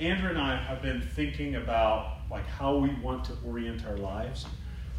[0.00, 4.46] Andrea and I have been thinking about like how we want to orient our lives,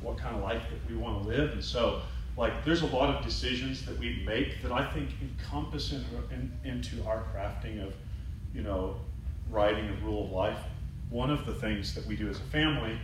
[0.01, 2.01] what kind of life that we want to live, and so
[2.35, 6.51] like there's a lot of decisions that we make that I think encompass in, in,
[6.63, 7.93] into our crafting of,
[8.53, 8.95] you know,
[9.49, 10.59] writing a rule of life.
[11.09, 12.97] One of the things that we do as a family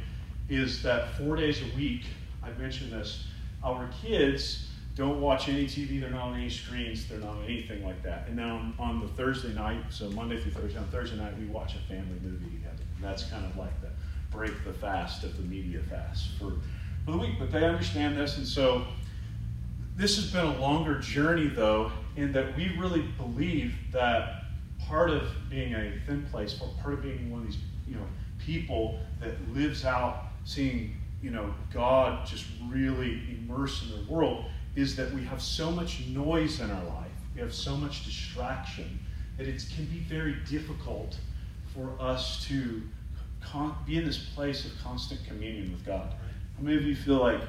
[0.49, 2.03] is that four days a week,
[2.43, 3.25] I mentioned this,
[3.63, 7.83] our kids don't watch any TV, they're not on any screens, they're not on anything
[7.83, 8.27] like that.
[8.29, 11.45] And then on, on the Thursday night, so Monday through Thursday, on Thursday night, we
[11.47, 12.83] watch a family movie together.
[12.95, 13.89] And that's kind of like the
[14.31, 16.53] break the fast of the media fast for,
[17.03, 17.33] for the week.
[17.37, 18.85] But they understand this, and so
[19.97, 24.43] this has been a longer journey, though, in that we really believe that
[24.87, 28.05] part of being a thin place, or part of being one of these, you know,
[28.39, 34.95] people that lives out seeing, you know, God just really immersed in the world, is
[34.95, 38.99] that we have so much noise in our life, we have so much distraction
[39.37, 41.17] that it can be very difficult
[41.73, 42.81] for us to
[43.41, 46.13] con- be in this place of constant communion with God.
[46.57, 47.41] How many of you feel like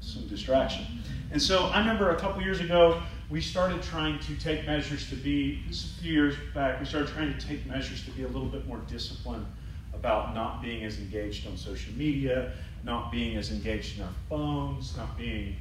[0.00, 0.86] some distraction?
[1.30, 5.16] And so I remember a couple years ago, we started trying to take measures to
[5.16, 8.22] be, this is a few years back, we started trying to take measures to be
[8.22, 9.46] a little bit more disciplined
[9.92, 14.96] about not being as engaged on social media, not being as engaged in our phones,
[14.96, 15.56] not being,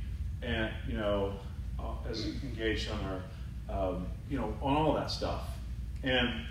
[0.46, 1.34] uh, you know,
[1.80, 3.22] uh, as engaged on
[3.70, 5.48] our, um, you know, on all that stuff.
[6.04, 6.46] And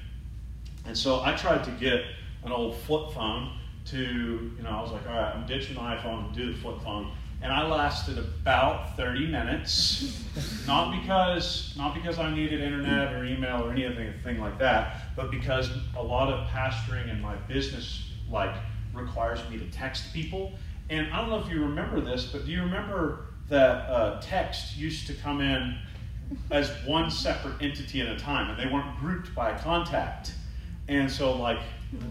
[0.85, 2.03] and so I tried to get
[2.45, 3.99] an old flip phone to,
[4.57, 6.83] you know, I was like, all right, I'm ditching the iPhone and do the flip
[6.83, 10.25] phone and I lasted about 30 minutes.
[10.67, 15.71] not because not because I needed internet or email or anything like that, but because
[15.97, 18.55] a lot of pastoring and my business like
[18.95, 20.53] requires me to text people.
[20.89, 24.77] And I don't know if you remember this, but do you remember that uh, text
[24.77, 25.77] used to come in
[26.51, 30.35] as one separate entity at a time, and they weren't grouped by contact.
[30.89, 31.61] And so, like,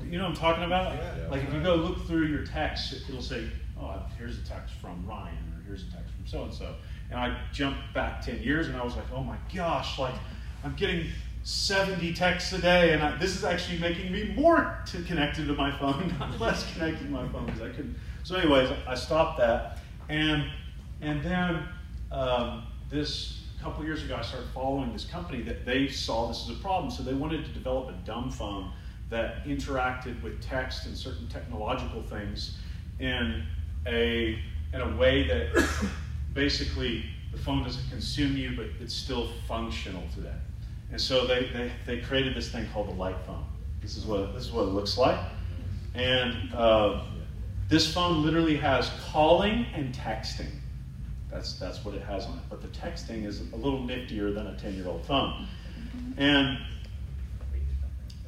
[0.09, 0.95] you know what I'm talking about?
[1.29, 3.49] Like, if you go look through your text, it'll say
[3.81, 6.75] oh, here's a text from Ryan, or here's a text from so and so.
[7.09, 10.15] And I jumped back 10 years and I was like, oh my gosh, like
[10.63, 11.07] I'm getting
[11.43, 15.53] 70 texts a day, and I, this is actually making me more to connected to
[15.53, 17.95] my phone, not less connected to my phone because I couldn't.
[18.23, 20.45] So, anyways, I stopped that, and
[21.01, 21.63] and then
[22.11, 26.57] um, this couple years ago, I started following this company that they saw this as
[26.57, 28.71] a problem, so they wanted to develop a dumb phone
[29.09, 32.57] that interacted with text and certain technological things
[32.99, 33.43] in
[33.85, 34.39] a
[34.73, 35.69] in a way that
[36.33, 40.33] basically the phone doesn't consume you, but it's still functional today.
[40.91, 43.43] And so they, they, they created this thing called the light phone.
[43.81, 45.19] This is what this is what it looks like.
[45.93, 47.03] And uh,
[47.67, 50.60] this phone literally has calling and texting.
[51.31, 52.43] That's that's what it has on it.
[52.49, 55.47] But the texting is a little niftier than a 10-year-old phone.
[56.17, 56.57] And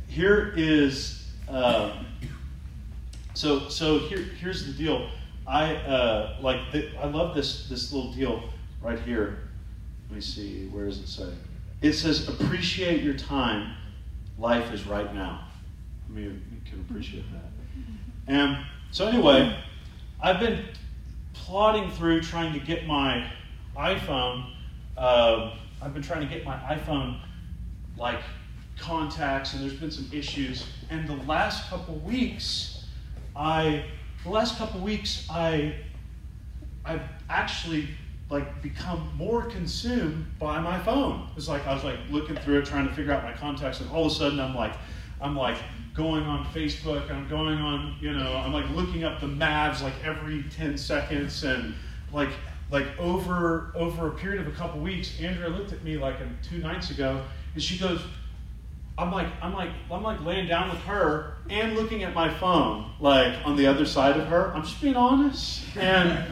[0.08, 2.04] here is uh,
[3.34, 5.10] so so here here's the deal.
[5.46, 8.44] I uh, like the, I love this this little deal
[8.82, 9.40] right here.
[10.10, 10.68] Let me see.
[10.68, 11.30] Where does it say?
[11.82, 13.74] It says, "Appreciate your time.
[14.38, 15.46] Life is right now."
[16.08, 17.52] I mean, you can appreciate that.
[18.28, 18.58] And
[18.92, 19.58] so anyway,
[20.22, 20.64] I've been
[21.46, 23.30] plodding through trying to get my
[23.78, 24.50] iPhone.
[24.98, 27.20] Uh, I've been trying to get my iPhone
[27.98, 28.22] like
[28.80, 30.66] contacts, and there's been some issues.
[30.90, 32.86] And the last couple weeks,
[33.36, 33.84] I
[34.24, 35.76] the last couple weeks, I
[36.86, 37.90] I've actually
[38.30, 41.28] like become more consumed by my phone.
[41.36, 43.90] It's like I was like looking through it, trying to figure out my contacts, and
[43.92, 44.74] all of a sudden I'm like,
[45.24, 45.58] I'm like
[45.96, 49.94] going on Facebook, I'm going on, you know, I'm like looking up the Mavs like
[50.04, 51.74] every 10 seconds, and
[52.12, 52.30] like
[52.70, 56.58] like over over a period of a couple weeks, Andrea looked at me like two
[56.58, 57.24] nights ago,
[57.54, 58.02] and she goes,
[58.98, 62.92] I'm like, I'm like, I'm like laying down with her and looking at my phone,
[63.00, 64.54] like on the other side of her.
[64.54, 65.64] I'm just being honest.
[65.78, 66.26] And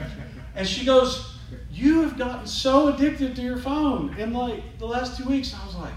[0.56, 1.38] and she goes,
[1.72, 5.56] You have gotten so addicted to your phone in like the last two weeks.
[5.56, 5.94] I was like,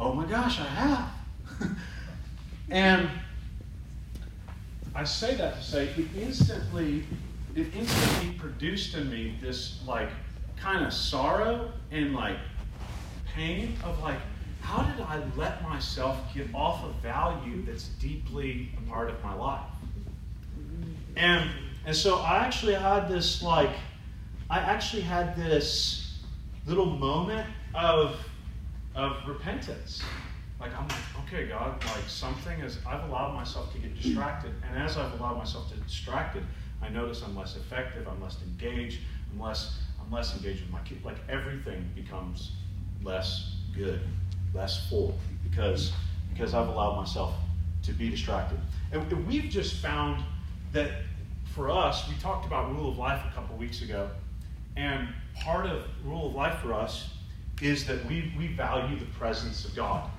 [0.00, 1.13] Oh my gosh, I have.
[2.70, 3.08] and
[4.94, 7.04] I say that to say it instantly,
[7.54, 10.08] it instantly produced in me this like
[10.56, 12.36] kind of sorrow and like
[13.34, 14.18] pain of like
[14.60, 19.34] how did I let myself get off a value that's deeply a part of my
[19.34, 19.60] life?
[21.16, 21.50] And
[21.86, 23.74] and so I actually had this like
[24.48, 26.22] I actually had this
[26.66, 28.18] little moment of
[28.94, 30.02] of repentance.
[30.60, 34.52] Like I'm like, okay, God, like something is I've allowed myself to get distracted.
[34.68, 36.44] And as I've allowed myself to get distracted,
[36.80, 39.00] I notice I'm less effective, I'm less engaged,
[39.32, 41.04] I'm less I'm less engaged with my kid.
[41.04, 42.52] Like everything becomes
[43.02, 44.00] less good
[44.54, 45.92] less full because
[46.32, 47.34] because I've allowed myself
[47.82, 48.58] to be distracted.
[48.92, 50.24] And we've just found
[50.72, 50.90] that
[51.54, 54.10] for us, we talked about rule of life a couple weeks ago,
[54.76, 57.10] and part of rule of life for us
[57.62, 60.10] is that we, we value the presence of God.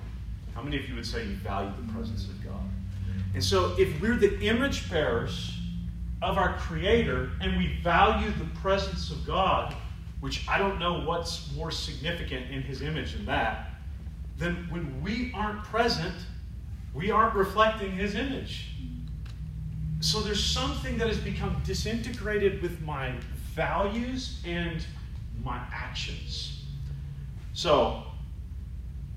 [0.56, 2.62] How many of you would say you value the presence of God?
[3.34, 5.52] And so, if we're the image bearers
[6.22, 9.76] of our Creator and we value the presence of God,
[10.20, 13.72] which I don't know what's more significant in His image than that,
[14.38, 16.14] then when we aren't present,
[16.94, 18.70] we aren't reflecting His image.
[20.00, 23.12] So there's something that has become disintegrated with my
[23.52, 24.86] values and
[25.44, 26.64] my actions.
[27.52, 28.05] So,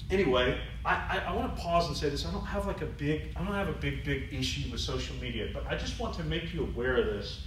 [0.10, 2.26] anyway, I, I, I want to pause and say this.
[2.26, 5.16] I don't have like a big, I don't have a big, big issue with social
[5.18, 7.44] media, but I just want to make you aware of this.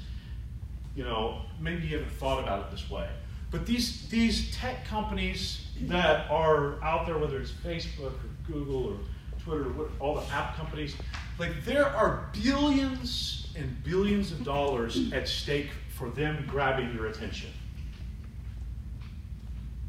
[0.94, 3.08] You know, maybe you haven't thought about it this way.
[3.50, 8.12] But these, these tech companies that are out there, whether it's Facebook or
[8.46, 8.96] Google or
[9.42, 10.96] Twitter, or all the app companies,
[11.38, 17.50] like there are billions and billions of dollars at stake for them grabbing your attention.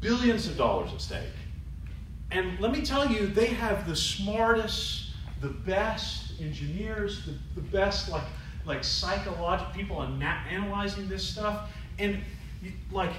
[0.00, 1.30] Billions of dollars at stake.
[2.34, 5.10] And let me tell you, they have the smartest,
[5.40, 8.24] the best engineers, the, the best like
[8.66, 11.70] like psychological people analyzing this stuff.
[11.98, 12.20] And
[12.90, 13.12] like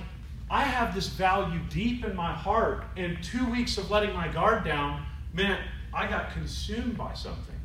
[0.49, 4.65] I have this value deep in my heart, and two weeks of letting my guard
[4.65, 5.61] down meant
[5.93, 7.55] I got consumed by something.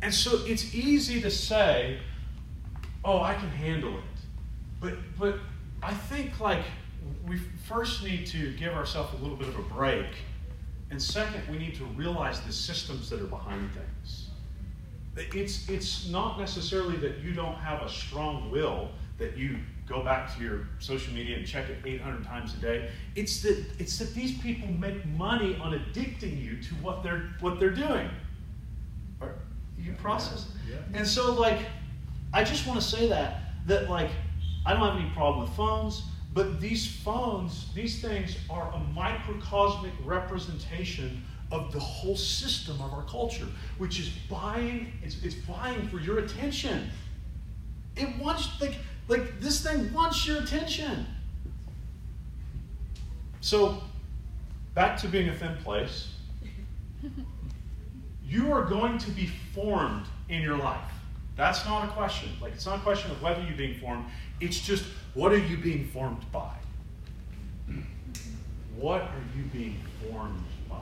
[0.00, 1.98] And so it's easy to say,
[3.04, 4.04] oh, I can handle it.
[4.80, 5.38] But, but
[5.82, 6.64] I think like
[7.26, 7.38] we
[7.68, 10.06] first need to give ourselves a little bit of a break.
[10.90, 14.28] And second, we need to realize the systems that are behind things.
[15.16, 18.88] It's, it's not necessarily that you don't have a strong will,
[19.18, 22.90] that you go back to your social media and check it 800 times a day.
[23.16, 27.60] It's that, it's that these people make money on addicting you to what they're, what
[27.60, 28.08] they're doing.
[29.76, 30.72] You process it?
[30.72, 30.98] Yeah.
[30.98, 31.58] And so, like,
[32.32, 34.10] I just want to say that, that, like,
[34.64, 36.02] I don't have any problem with phones,
[36.32, 43.02] but these phones, these things are a microcosmic representation of the whole system of our
[43.02, 43.46] culture,
[43.78, 46.88] which is buying, it's, it's buying for your attention.
[47.96, 48.76] It wants, like,
[49.08, 51.06] like this thing wants your attention.
[53.40, 53.82] So,
[54.74, 56.08] back to being a thin place.
[58.22, 60.92] You are going to be formed in your life.
[61.34, 62.28] That's not a question.
[62.40, 64.04] Like, it's not a question of whether you're being formed.
[64.40, 64.84] It's just,
[65.14, 66.54] what are you being formed by?
[68.76, 69.78] What are you being
[70.08, 70.76] formed by?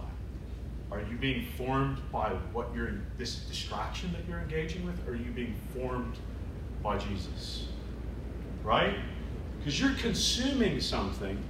[0.93, 5.07] Are you being formed by what you're in, this distraction that you're engaging with?
[5.09, 6.17] Or are you being formed
[6.83, 7.69] by Jesus?
[8.69, 8.95] right?
[9.59, 11.43] Because you're consuming something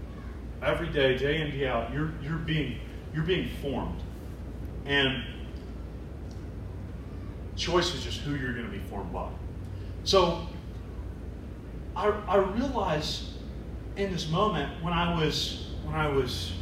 [0.62, 1.92] every day, day in, day out.
[1.92, 2.78] You're, you're, being,
[3.12, 4.00] you're being formed.
[4.86, 5.24] And
[7.56, 9.28] choice is just who you're going to be formed by.
[10.04, 10.46] So
[11.98, 13.24] I, I realized
[13.96, 16.52] in this moment when I was when I was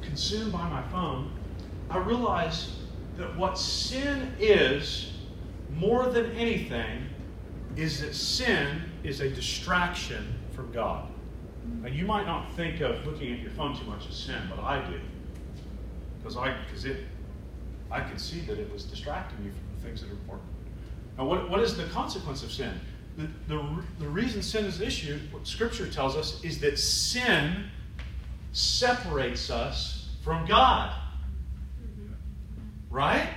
[0.00, 1.32] consumed by my phone,
[1.90, 2.70] I realized
[3.16, 5.12] that what sin is
[5.72, 7.08] more than anything
[7.74, 11.08] is that sin is a distraction from God.
[11.82, 14.62] Now, you might not think of looking at your phone too much as sin, but
[14.62, 15.00] I do.
[16.18, 17.06] Because I, because it,
[17.90, 20.48] I could see that it was distracting you from the things that are important.
[21.18, 22.78] Now, what, what is the consequence of sin?
[23.16, 23.64] The, the,
[24.00, 27.66] the reason sin is issue, what Scripture tells us, is that sin
[28.52, 30.92] separates us from God.
[32.90, 33.28] Right?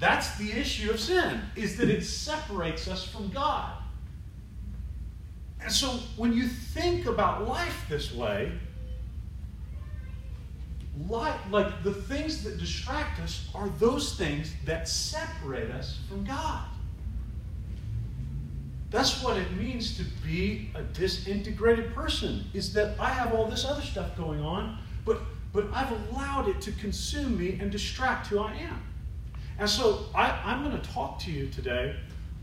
[0.00, 3.72] That's the issue of sin, is that it separates us from God.
[5.60, 8.52] And so when you think about life this way,
[11.08, 16.64] like, like the things that distract us are those things that separate us from God.
[18.90, 23.64] That's what it means to be a disintegrated person, is that I have all this
[23.64, 25.20] other stuff going on, but,
[25.52, 28.82] but I've allowed it to consume me and distract who I am.
[29.58, 31.96] And so I, I'm going to talk to you today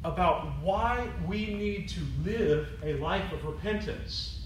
[0.04, 4.46] about why we need to live a life of repentance.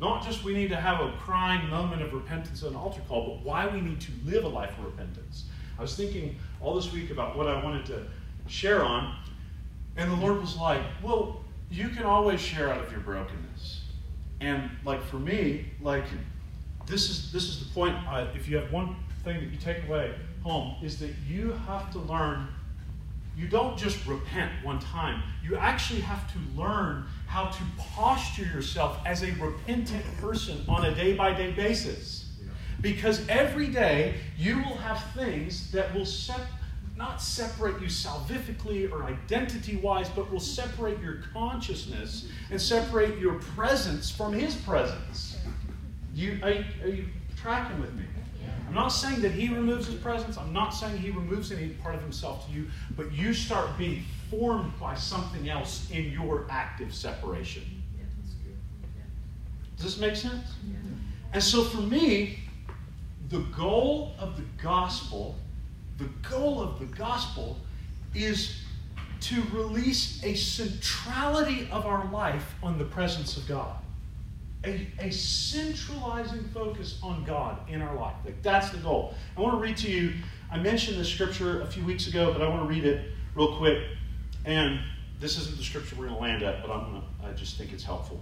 [0.00, 3.26] Not just we need to have a crying moment of repentance at an altar call,
[3.26, 5.44] but why we need to live a life of repentance.
[5.78, 8.06] I was thinking all this week about what I wanted to
[8.46, 9.16] share on,
[9.96, 13.82] and the Lord was like, Well, you can always share out of your brokenness.
[14.40, 16.04] And like for me, like
[16.86, 17.96] this is this is the point.
[18.08, 21.90] Uh, if you have one thing that you take away home is that you have
[21.92, 22.48] to learn,
[23.36, 25.22] you don't just repent one time.
[25.42, 30.94] You actually have to learn how to posture yourself as a repentant person on a
[30.94, 32.22] day by day basis.
[32.80, 36.40] Because every day you will have things that will set
[36.96, 43.34] not separate you salvifically or identity wise, but will separate your consciousness and separate your
[43.34, 45.36] presence from His presence.
[46.14, 48.04] You, are, are you tracking with me?
[48.66, 50.38] I'm not saying that He removes His presence.
[50.38, 54.02] I'm not saying He removes any part of Himself to you, but you start being
[54.30, 57.62] formed by something else in your active separation.
[59.76, 60.54] Does this make sense?
[61.32, 62.38] And so for me,
[63.28, 65.36] the goal of the gospel
[65.98, 67.56] the goal of the gospel
[68.14, 68.60] is
[69.20, 73.76] to release a centrality of our life on the presence of God.
[74.64, 78.16] A, a centralizing focus on God in our life.
[78.24, 79.14] Like that's the goal.
[79.36, 80.12] I want to read to you,
[80.50, 83.56] I mentioned this scripture a few weeks ago, but I want to read it real
[83.56, 83.82] quick.
[84.44, 84.80] And
[85.20, 87.72] this isn't the scripture we're going to land at, but I'm gonna, I just think
[87.72, 88.20] it's helpful.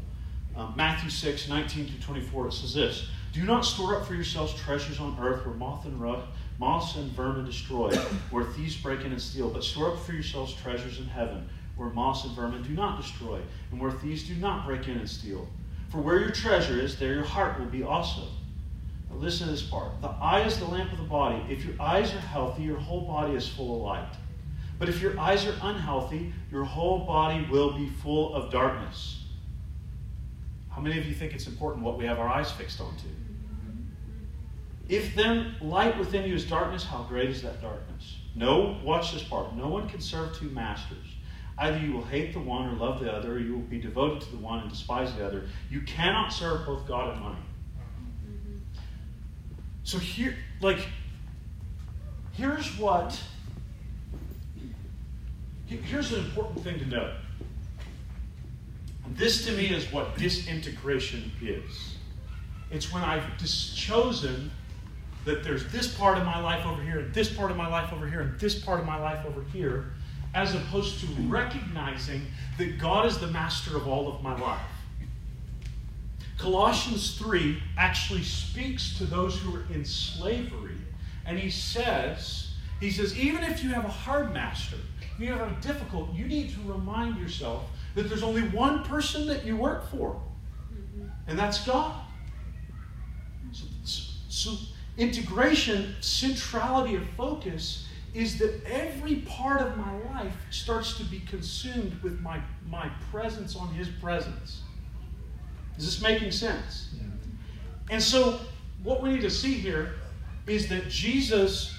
[0.57, 4.55] Um, Matthew 6, 19 to 24, it says this Do not store up for yourselves
[4.55, 6.27] treasures on earth where moth and rust
[6.59, 7.95] moths and vermin destroy,
[8.31, 9.51] where thieves break in and steal.
[9.51, 13.41] But store up for yourselves treasures in heaven, where moths and vermin do not destroy,
[13.71, 15.49] and where thieves do not break in and steal.
[15.91, 18.23] For where your treasure is, there your heart will be also.
[19.11, 20.01] Now listen to this part.
[20.01, 21.43] The eye is the lamp of the body.
[21.49, 24.17] If your eyes are healthy, your whole body is full of light.
[24.79, 29.23] But if your eyes are unhealthy, your whole body will be full of darkness.
[30.69, 33.07] How many of you think it's important what we have our eyes fixed onto?
[34.89, 38.17] If then light within you is darkness, how great is that darkness?
[38.35, 39.55] No, watch this part.
[39.55, 41.07] No one can serve two masters.
[41.57, 44.21] Either you will hate the one or love the other, or you will be devoted
[44.23, 45.45] to the one and despise the other.
[45.71, 47.39] You cannot serve both God and money.
[49.85, 50.89] So here, like,
[52.33, 53.19] here's what,
[55.67, 57.13] here's an important thing to note.
[59.11, 61.97] This to me is what disintegration is.
[62.71, 64.51] It's when I've just chosen
[65.25, 67.93] that there's this part of my life over here, and this part of my life
[67.93, 69.93] over here, and this part of my life over here,
[70.35, 72.27] as opposed to recognizing
[72.59, 74.61] that God is the master of all of my life.
[76.37, 80.77] Colossians 3 actually speaks to those who are in slavery,
[81.25, 82.51] and he says,
[82.81, 84.77] he says, even if you have a hard master,
[85.19, 87.63] you have a difficult, you need to remind yourself
[87.95, 90.21] that there's only one person that you work for,
[91.29, 91.95] and that's God.
[93.53, 93.65] So,
[94.29, 94.57] so
[94.97, 102.01] Integration, centrality of focus, is that every part of my life starts to be consumed
[102.03, 104.63] with my, my presence on His presence.
[105.77, 106.91] Is this making sense?
[106.97, 107.03] Yeah.
[107.91, 108.39] And so,
[108.85, 109.95] what we need to see here
[110.47, 111.75] is that Jesus,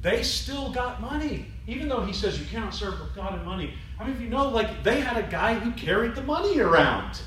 [0.00, 1.46] they still got money.
[1.66, 3.74] Even though he says you cannot serve with God and money.
[3.98, 7.20] I mean, if you know, like, they had a guy who carried the money around?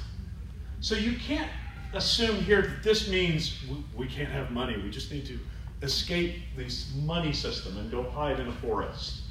[0.79, 1.49] So you can't
[1.97, 3.59] assume here that this means
[3.95, 4.77] we can't have money.
[4.77, 5.39] We just need to
[5.81, 9.21] escape this money system and go hide in a forest.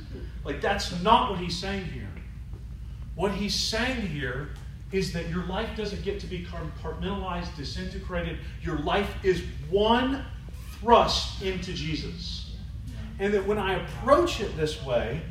[0.44, 2.08] Like, that's not what he's saying here.
[3.14, 4.50] What he's saying here
[4.92, 8.38] is that your life doesn't get to be compartmentalized, disintegrated.
[8.62, 10.24] Your life is one
[10.80, 12.54] thrust into Jesus.
[13.18, 15.22] And that when I approach it this way,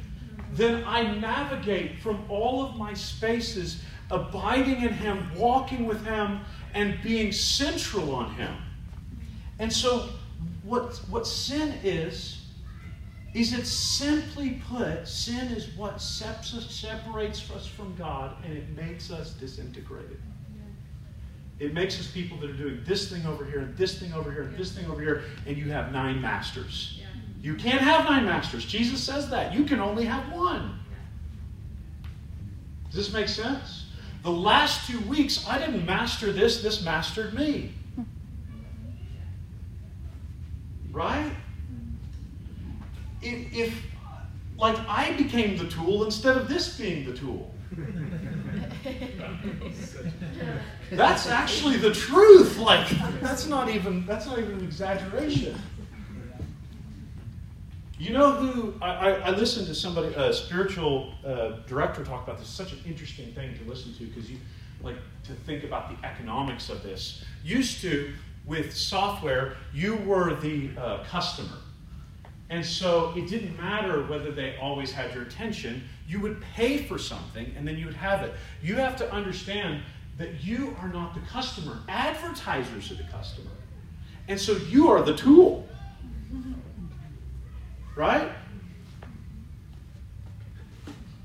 [0.51, 6.41] then I navigate from all of my spaces, abiding in Him, walking with Him,
[6.75, 8.53] and being central on Him.
[9.57, 10.09] And so,
[10.63, 12.45] what, what sin is,
[13.33, 19.33] is it simply put, sin is what separates us from God and it makes us
[19.33, 20.21] disintegrated.
[21.57, 24.29] It makes us people that are doing this thing over here, and this thing over
[24.29, 27.01] here, and this thing over here, and you have nine masters.
[27.41, 28.65] You can't have nine masters.
[28.65, 29.53] Jesus says that.
[29.53, 30.79] You can only have one.
[32.85, 33.84] Does this make sense?
[34.25, 37.71] The last two weeks, I didn't master this, this mastered me.
[40.91, 41.31] Right?
[43.21, 43.83] If, if,
[44.57, 47.53] like, I became the tool instead of this being the tool.
[50.91, 52.57] that's actually the truth.
[52.57, 52.89] Like,
[53.21, 55.55] that's not even, that's not even an exaggeration.
[57.97, 62.39] You know who I, I, I, listened to somebody, a spiritual uh, director, talk about
[62.39, 62.47] this.
[62.47, 64.37] It's such an interesting thing to listen to because you
[64.81, 67.23] like to think about the economics of this.
[67.41, 68.11] Used to,
[68.45, 71.57] with software, you were the uh, customer,
[72.49, 75.81] and so it didn't matter whether they always had your attention.
[76.05, 78.33] You would pay for something, and then you would have it.
[78.61, 79.81] You have to understand
[80.17, 81.79] that you are not the customer.
[81.87, 83.51] Advertisers are the customer,
[84.27, 85.65] and so you are the tool.
[87.95, 88.31] Right?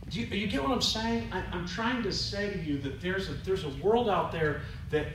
[0.08, 1.28] Do you, you, get what I'm saying?
[1.32, 4.62] I, am trying to say to you that there's a, there's a world out there
[4.90, 5.06] that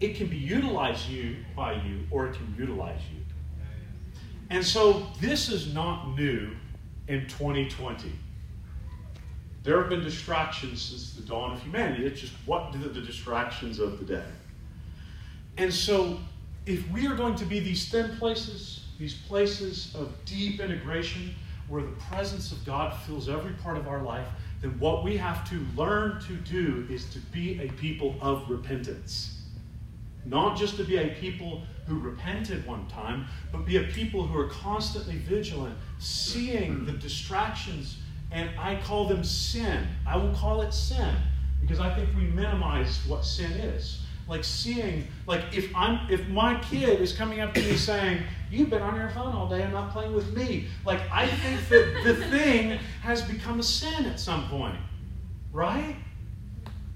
[0.00, 3.20] it can be utilized you by you or it can utilize you.
[4.50, 6.50] And so this is not new
[7.08, 8.12] in 2020.
[9.62, 12.04] There have been distractions since the dawn of humanity.
[12.04, 14.26] It's just what the distractions of the day?
[15.56, 16.18] And so,
[16.66, 21.34] if we are going to be these thin places, these places of deep integration
[21.66, 24.28] where the presence of God fills every part of our life,
[24.60, 29.40] then what we have to learn to do is to be a people of repentance.
[30.24, 34.38] Not just to be a people who repented one time, but be a people who
[34.38, 37.96] are constantly vigilant, seeing the distractions,
[38.30, 39.84] and I call them sin.
[40.06, 41.16] I will call it sin
[41.60, 44.00] because I think we minimize what sin is.
[44.28, 48.68] Like seeing, like if I'm if my kid is coming up to me saying, You've
[48.68, 50.66] been on your phone all day and not playing with me.
[50.84, 54.76] Like I think that the thing has become a sin at some point.
[55.52, 55.96] Right?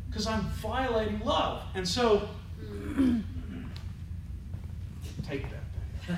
[0.07, 1.63] Because I'm violating love.
[1.75, 2.29] And so
[5.27, 5.63] take that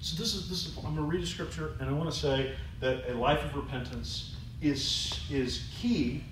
[0.00, 2.54] so this is this is I'm gonna read a scripture and I want to say
[2.78, 6.24] that a life of repentance is is key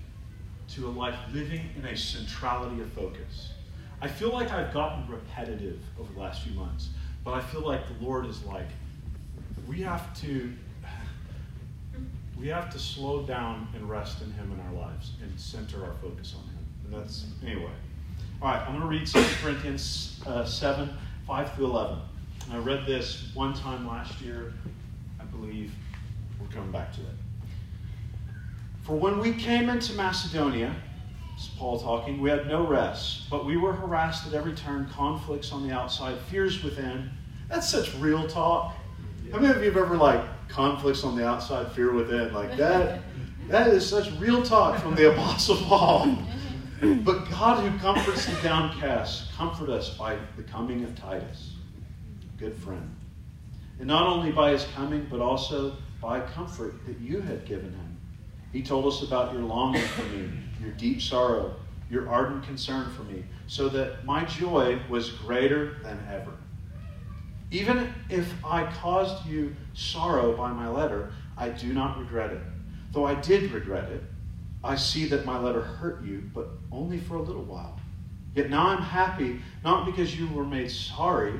[0.68, 3.52] to a life living in a centrality of focus.
[4.00, 6.90] I feel like I've gotten repetitive over the last few months,
[7.24, 8.68] but I feel like the Lord is like,
[9.66, 10.52] we have to
[12.38, 15.94] we have to slow down and rest in Him in our lives and center our
[16.00, 16.66] focus on Him.
[16.84, 17.72] And that's, anyway.
[18.40, 20.88] All right, I'm going to read 2 Corinthians uh, 7
[21.26, 21.98] 5 through 11.
[22.44, 24.54] And I read this one time last year,
[25.20, 25.72] I believe.
[26.40, 27.17] We're coming back to it.
[28.88, 30.74] For when we came into Macedonia,
[31.36, 35.52] this Paul talking, we had no rest, but we were harassed at every turn, conflicts
[35.52, 37.10] on the outside, fears within.
[37.50, 38.74] That's such real talk.
[39.30, 42.32] How many of you have ever like conflicts on the outside, fear within?
[42.32, 43.02] Like that,
[43.48, 46.16] that is such real talk from the Apostle Paul.
[46.80, 51.52] But God who comforts the downcast, comfort us by the coming of Titus,
[52.38, 52.96] good friend.
[53.80, 57.97] And not only by his coming, but also by comfort that you had given him.
[58.52, 60.30] He told us about your longing for me,
[60.60, 61.54] your deep sorrow,
[61.90, 66.32] your ardent concern for me, so that my joy was greater than ever.
[67.50, 72.42] Even if I caused you sorrow by my letter, I do not regret it.
[72.92, 74.02] Though I did regret it,
[74.62, 77.78] I see that my letter hurt you, but only for a little while.
[78.34, 81.34] Yet now I'm happy, not because you were made sorry,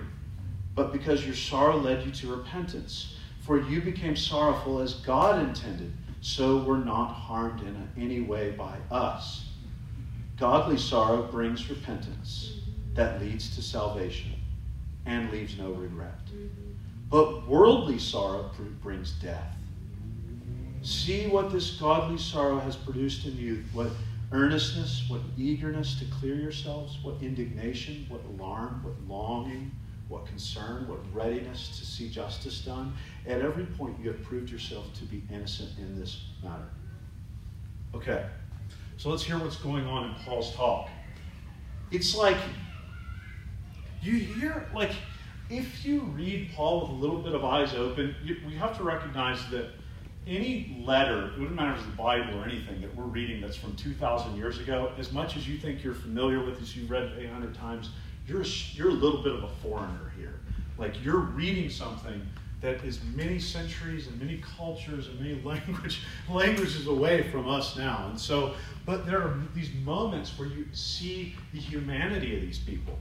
[0.75, 3.16] but because your sorrow led you to repentance.
[3.40, 8.76] For you became sorrowful as God intended, so were not harmed in any way by
[8.90, 9.50] us.
[10.37, 12.61] Godly sorrow brings repentance
[12.94, 14.33] that leads to salvation
[15.07, 16.18] and leaves no regret.
[17.11, 18.50] But worldly sorrow
[18.83, 19.57] brings death.
[20.83, 23.90] See what this godly sorrow has produced in you what
[24.31, 29.70] earnestness, what eagerness to clear yourselves, what indignation, what alarm, what longing,
[30.09, 32.94] what concern, what readiness to see justice done.
[33.27, 36.68] At every point, you have proved yourself to be innocent in this matter.
[37.94, 38.27] Okay,
[38.97, 40.88] so let's hear what's going on in Paul's talk.
[41.90, 42.37] It's like
[44.03, 44.92] you hear, like,
[45.51, 48.85] if you read Paul with a little bit of eyes open, you, we have to
[48.85, 49.71] recognize that
[50.27, 53.57] any letter, it wouldn't matter if it's the Bible or anything that we're reading that's
[53.57, 57.05] from 2,000 years ago, as much as you think you're familiar with this, you've read
[57.05, 57.90] it 800 times,
[58.28, 60.40] you're, you're a little bit of a foreigner here.
[60.76, 62.24] Like you're reading something
[62.60, 68.06] that is many centuries and many cultures and many language, languages away from us now.
[68.10, 72.98] And so, but there are these moments where you see the humanity of these people.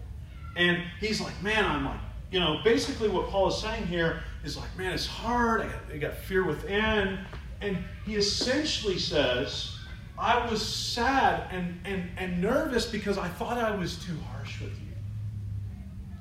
[0.56, 2.00] And he's like, man, I'm like,
[2.32, 5.62] you know, basically what Paul is saying here is like, man, it's hard.
[5.62, 7.20] I got, I got fear within.
[7.62, 9.76] And he essentially says,
[10.18, 14.72] I was sad and, and, and nervous because I thought I was too harsh with
[14.72, 14.87] you.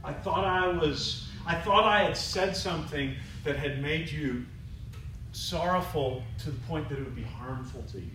[0.06, 4.46] I thought I was, I thought I had said something that had made you
[5.32, 8.10] sorrowful to the point that it would be harmful to you.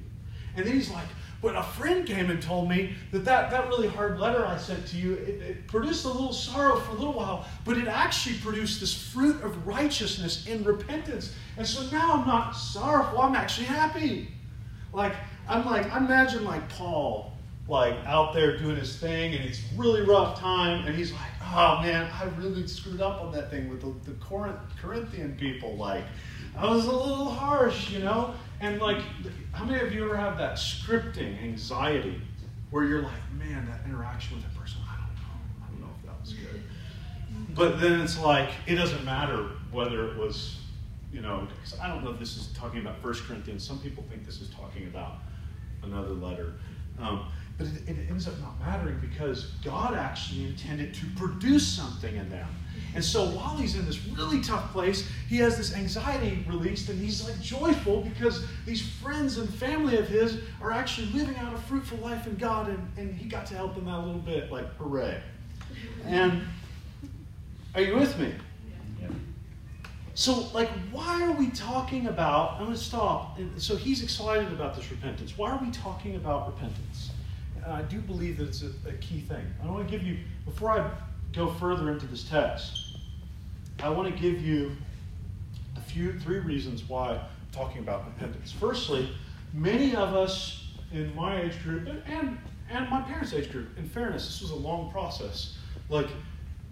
[0.55, 1.05] And then he's like,
[1.41, 4.87] but a friend came and told me that that, that really hard letter I sent
[4.87, 8.37] to you, it, it, produced a little sorrow for a little while, but it actually
[8.37, 11.35] produced this fruit of righteousness in repentance.
[11.57, 14.29] And so now I'm not sorrowful, I'm actually happy.
[14.93, 15.13] Like,
[15.49, 17.33] I'm like, I imagine like Paul,
[17.67, 21.81] like out there doing his thing, and it's really rough time, and he's like, oh
[21.81, 24.17] man, I really screwed up on that thing with the, the
[24.81, 25.75] Corinthian people.
[25.75, 26.03] Like,
[26.57, 28.33] I was a little harsh, you know?
[28.59, 29.01] And like,
[29.51, 32.21] how many of you ever have that scripting anxiety
[32.69, 35.65] where you're like, man, that interaction with that person, I don't know.
[35.65, 36.61] I don't know if that was good.
[37.55, 40.59] But then it's like, it doesn't matter whether it was,
[41.11, 41.47] you know,
[41.81, 43.65] I don't know if this is talking about First Corinthians.
[43.65, 45.19] Some people think this is talking about
[45.83, 46.53] another letter.
[46.99, 47.25] Um,
[47.61, 52.29] but it, it ends up not mattering because God actually intended to produce something in
[52.29, 52.47] them.
[52.93, 56.99] And so while he's in this really tough place, he has this anxiety released and
[56.99, 61.57] he's like joyful because these friends and family of his are actually living out a
[61.57, 64.51] fruitful life in God and, and he got to help them out a little bit.
[64.51, 65.21] Like, hooray.
[66.05, 66.43] And
[67.75, 68.33] are you with me?
[70.13, 72.55] So, like, why are we talking about?
[72.55, 73.39] I'm going to stop.
[73.57, 75.37] So, he's excited about this repentance.
[75.37, 77.10] Why are we talking about repentance?
[77.67, 79.45] I do believe that it's a, a key thing.
[79.63, 80.89] I want to give you, before I
[81.33, 82.97] go further into this text,
[83.81, 84.75] I want to give you
[85.77, 87.21] a few, three reasons why I'm
[87.51, 88.51] talking about repentance.
[88.51, 89.09] Firstly,
[89.53, 92.37] many of us in my age group and,
[92.69, 95.57] and my parents' age group, in fairness, this was a long process,
[95.89, 96.07] like,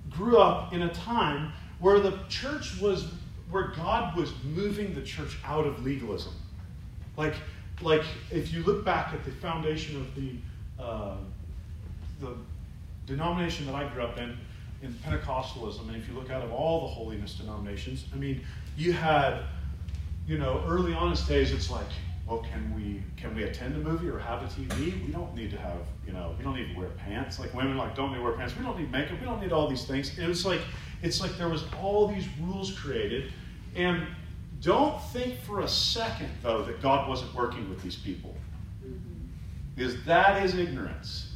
[0.10, 3.06] grew up in a time where the church was,
[3.50, 6.34] where God was moving the church out of legalism.
[7.16, 7.36] Like,
[7.82, 10.36] like if you look back at the foundation of the,
[10.80, 11.16] uh,
[12.20, 12.36] the
[13.06, 14.38] denomination that I grew up in,
[14.82, 18.42] in Pentecostalism, and if you look out of all the holiness denominations, I mean,
[18.78, 19.42] you had,
[20.28, 21.88] you know, early on its days, it's like,
[22.30, 25.06] well, can we can we attend a movie or have a TV?
[25.06, 27.40] We don't need to have, you know, we don't need to wear pants.
[27.40, 28.56] Like women like don't need to wear pants.
[28.56, 29.20] We don't need makeup.
[29.20, 30.16] We don't need all these things.
[30.16, 30.62] And it was like
[31.02, 33.32] it's like there was all these rules created,
[33.76, 34.06] and
[34.62, 38.36] don't think for a second though that God wasn't working with these people,
[39.80, 41.32] because that is ignorance.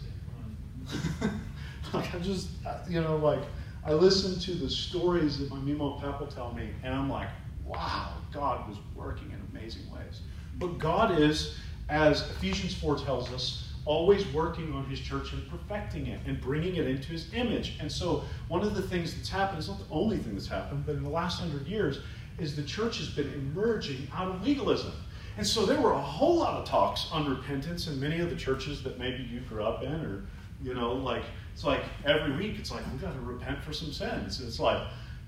[1.93, 2.49] like I just,
[2.89, 3.39] you know, like
[3.85, 7.29] I listen to the stories that my Mimo Papa tell me, and I'm like,
[7.65, 10.19] wow, God was working in amazing ways.
[10.59, 11.55] But God is,
[11.87, 16.75] as Ephesians 4 tells us, always working on his church and perfecting it and bringing
[16.75, 17.77] it into his image.
[17.79, 20.85] And so, one of the things that's happened, it's not the only thing that's happened,
[20.85, 21.99] but in the last hundred years,
[22.39, 24.91] is the church has been emerging out of legalism.
[25.37, 28.35] And so, there were a whole lot of talks on repentance in many of the
[28.35, 30.23] churches that maybe you grew up in, or,
[30.61, 33.91] you know, like, it's like every week, it's like, we got to repent for some
[33.91, 34.41] sins.
[34.41, 34.85] It's like,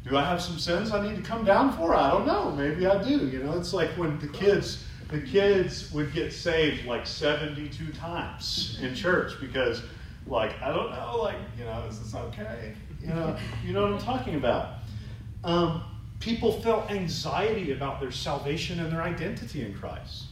[0.08, 1.96] do I have some sins I need to come down for?
[1.96, 2.52] I don't know.
[2.52, 3.28] Maybe I do.
[3.28, 8.80] You know, it's like when the kids the kids would get saved like 72 times
[8.82, 9.84] in church because
[10.26, 13.92] like i don't know like you know is this okay you know you know what
[13.94, 14.80] i'm talking about
[15.44, 15.84] um,
[16.20, 20.26] people felt anxiety about their salvation and their identity in christ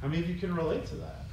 [0.00, 1.24] how many of you can relate to that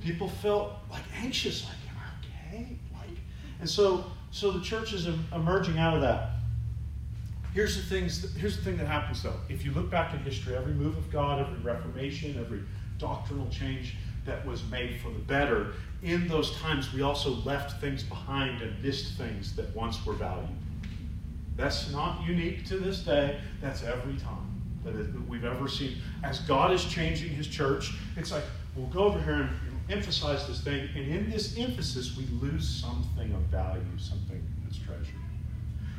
[0.00, 3.18] people felt like anxious like am i okay like
[3.60, 6.32] and so so the church is emerging out of that
[7.54, 8.34] Here's the things.
[8.34, 9.36] Here's the thing that happens though.
[9.48, 12.62] If you look back in history, every move of God, every reformation, every
[12.98, 18.02] doctrinal change that was made for the better, in those times we also left things
[18.02, 20.48] behind and missed things that once were valued.
[21.56, 23.38] That's not unique to this day.
[23.60, 25.98] That's every time that, we've ever seen.
[26.22, 28.44] As God is changing His church, it's like
[28.76, 29.50] we'll go over here and
[29.90, 35.14] emphasize this thing, and in this emphasis, we lose something of value, something that's treasured.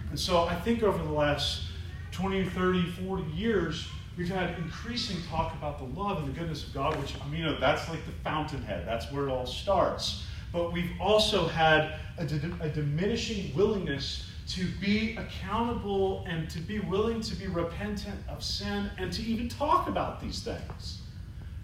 [0.09, 1.63] And so I think over the last
[2.11, 3.87] 20, 30, 40 years,
[4.17, 7.41] we've had increasing talk about the love and the goodness of God, which, I mean,
[7.41, 8.85] you know, that's like the fountainhead.
[8.85, 10.23] That's where it all starts.
[10.51, 12.23] But we've also had a,
[12.61, 18.89] a diminishing willingness to be accountable and to be willing to be repentant of sin
[18.97, 21.01] and to even talk about these things.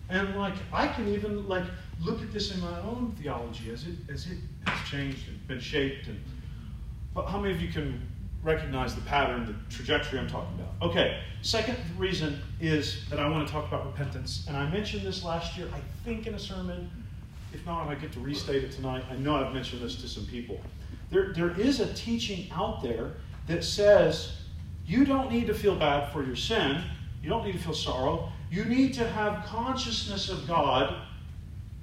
[0.10, 1.66] And like I can even like
[2.02, 5.60] look at this in my own theology as it as it has changed and been
[5.60, 6.20] shaped and
[7.14, 8.02] but how many of you can
[8.44, 10.90] recognize the pattern, the trajectory I'm talking about.
[10.90, 14.46] Okay, second reason is that I want to talk about repentance.
[14.48, 16.90] And I mentioned this last year, I think, in a sermon.
[17.54, 19.04] If not, I get to restate it tonight.
[19.10, 20.60] I know I've mentioned this to some people.
[21.10, 23.14] There, there is a teaching out there
[23.48, 24.34] that says
[24.86, 26.84] you don't need to feel bad for your sin,
[27.22, 28.32] you don't need to feel sorrow.
[28.52, 30.96] You need to have consciousness of God,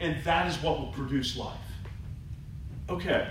[0.01, 1.57] and that is what will produce life.
[2.89, 3.29] Okay,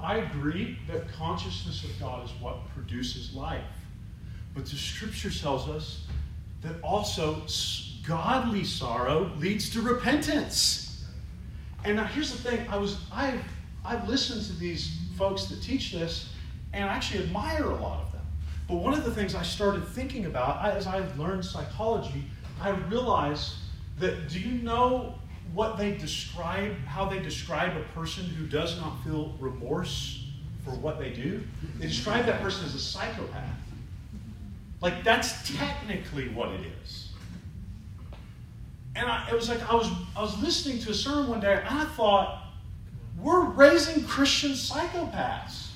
[0.00, 3.62] I agree that consciousness of God is what produces life.
[4.54, 6.06] But the scripture tells us
[6.62, 7.42] that also
[8.06, 11.04] godly sorrow leads to repentance.
[11.84, 13.40] And now here's the thing, I was I've
[13.84, 16.30] I've listened to these folks that teach this,
[16.72, 18.22] and I actually admire a lot of them.
[18.68, 22.24] But one of the things I started thinking about as I learned psychology,
[22.60, 23.54] I realized
[23.98, 25.14] that do you know
[25.52, 30.24] what they describe, how they describe a person who does not feel remorse
[30.64, 31.42] for what they do.
[31.78, 33.58] They describe that person as a psychopath.
[34.80, 37.10] Like that's technically what it is.
[38.96, 41.54] And I, it was like I was I was listening to a sermon one day,
[41.54, 42.43] and I thought,
[43.18, 45.68] we're raising Christian psychopaths.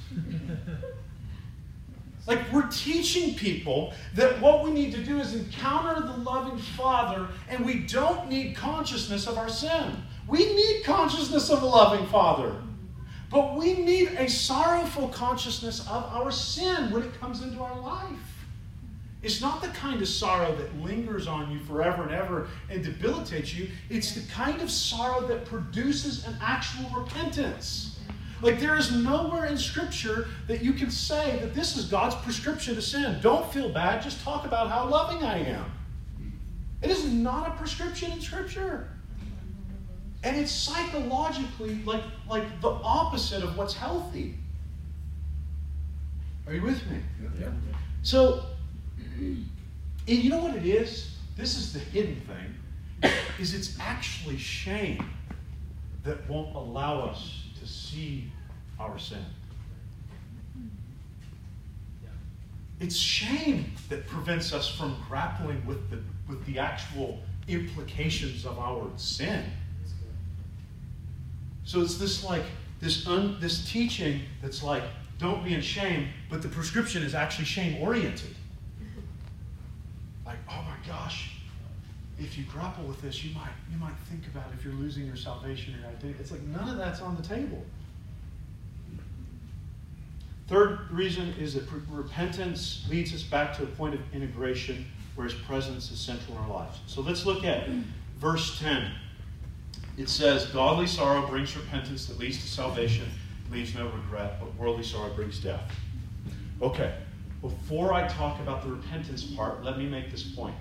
[2.26, 7.26] Like, we're teaching people that what we need to do is encounter the loving Father,
[7.48, 9.96] and we don't need consciousness of our sin.
[10.26, 12.54] We need consciousness of a loving Father.
[13.30, 18.37] But we need a sorrowful consciousness of our sin when it comes into our life.
[19.22, 23.54] It's not the kind of sorrow that lingers on you forever and ever and debilitates
[23.54, 23.68] you.
[23.90, 27.98] It's the kind of sorrow that produces an actual repentance.
[28.40, 32.76] Like, there is nowhere in Scripture that you can say that this is God's prescription
[32.76, 33.18] to sin.
[33.20, 35.64] Don't feel bad, just talk about how loving I am.
[36.80, 38.88] It is not a prescription in Scripture.
[40.22, 44.36] And it's psychologically like, like the opposite of what's healthy.
[46.46, 46.98] Are you with me?
[47.40, 47.48] Yeah.
[48.02, 48.44] So,
[50.06, 51.16] you know what it is?
[51.36, 53.12] This is the hidden thing.
[53.38, 55.08] Is it's actually shame
[56.04, 58.32] that won't allow us to see
[58.80, 59.24] our sin.
[62.80, 68.88] It's shame that prevents us from grappling with the, with the actual implications of our
[68.96, 69.44] sin.
[71.64, 72.44] So it's this like
[72.80, 74.84] this un, this teaching that's like
[75.18, 78.34] don't be in shame, but the prescription is actually shame oriented.
[80.28, 81.32] Like, oh my gosh,
[82.18, 85.16] if you grapple with this, you might you might think about if you're losing your
[85.16, 86.14] salvation or identity.
[86.20, 87.64] It's like none of that's on the table.
[90.46, 95.34] Third reason is that repentance leads us back to a point of integration where His
[95.34, 96.78] presence is central in our lives.
[96.86, 97.66] So let's look at
[98.18, 98.92] verse 10
[99.98, 103.06] it says, Godly sorrow brings repentance that leads to salvation,
[103.50, 105.74] leaves no regret, but worldly sorrow brings death.
[106.62, 106.94] Okay,
[107.40, 110.54] before I talk about the repentance part, let me make this point.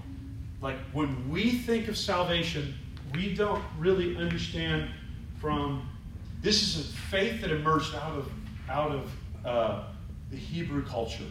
[0.62, 2.74] Like, when we think of salvation,
[3.14, 4.90] we don't really understand
[5.40, 5.88] from
[6.42, 8.32] this is a faith that emerged out of
[8.70, 9.12] out of
[9.46, 9.84] uh,
[10.30, 11.24] the Hebrew culture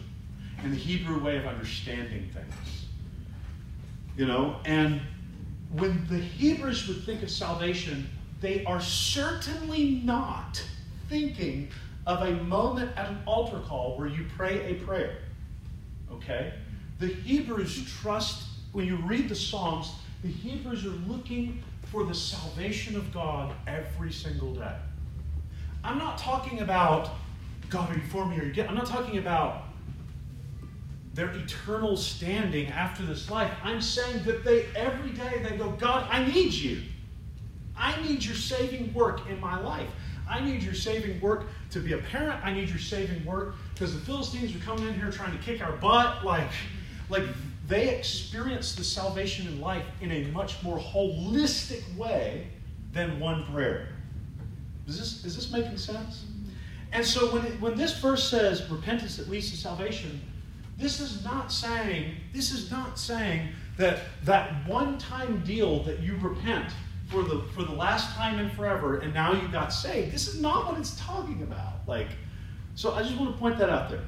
[0.63, 2.85] and the Hebrew way of understanding things.
[4.15, 5.01] You know, and
[5.73, 8.09] when the Hebrews would think of salvation,
[8.41, 10.63] they are certainly not
[11.09, 11.69] thinking
[12.07, 15.17] of a moment at an altar call where you pray a prayer.
[16.17, 16.53] Okay?
[16.99, 22.95] The Hebrews trust, when you read the Psalms, the Hebrews are looking for the salvation
[22.95, 24.75] of God every single day.
[25.83, 27.09] I'm not talking about,
[27.69, 28.69] God, are you for me or against?
[28.69, 29.63] I'm not talking about
[31.13, 33.51] their eternal standing after this life.
[33.63, 36.81] I'm saying that they every day they go, God, I need you.
[37.75, 39.89] I need your saving work in my life.
[40.29, 42.43] I need your saving work to be a parent.
[42.43, 45.61] I need your saving work because the Philistines were coming in here trying to kick
[45.61, 46.25] our butt.
[46.25, 46.49] Like,
[47.09, 47.23] like
[47.67, 52.47] they experience the salvation in life in a much more holistic way
[52.91, 53.89] than one prayer.
[54.87, 56.25] Is this, is this making sense?
[56.91, 60.21] And so when, it, when this verse says repentance that leads to salvation,
[60.77, 66.71] this is not saying, this is not saying that that one-time deal that you repent
[67.09, 70.11] for the for the last time and forever and now you got saved.
[70.11, 71.87] This is not what it's talking about.
[71.87, 72.07] Like,
[72.77, 74.03] so I just want to point that out there.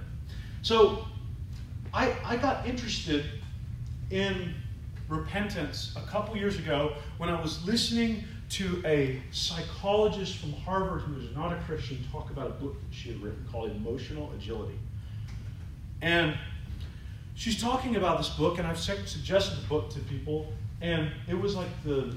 [0.61, 1.03] So
[1.91, 3.25] I I got interested
[4.11, 4.53] in
[5.07, 11.19] repentance a couple years ago when I was listening to a psychologist from Harvard who
[11.19, 14.77] is not a Christian talk about a book that she had written called Emotional Agility.
[16.03, 16.37] And
[17.33, 21.55] she's talking about this book, and I've suggested the book to people, and it was
[21.55, 22.15] like the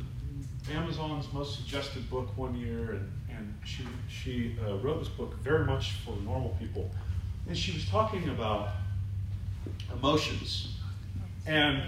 [0.71, 3.13] Amazon's most suggested book one year, and,
[3.65, 6.91] she, she uh, wrote this book very much for normal people.
[7.49, 8.71] And she was talking about
[9.93, 10.77] emotions
[11.47, 11.83] and,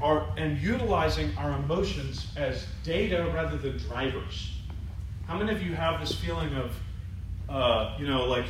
[0.00, 4.52] our, and utilizing our emotions as data rather than drivers.
[5.26, 6.72] How many of you have this feeling of,
[7.48, 8.46] uh, you know, like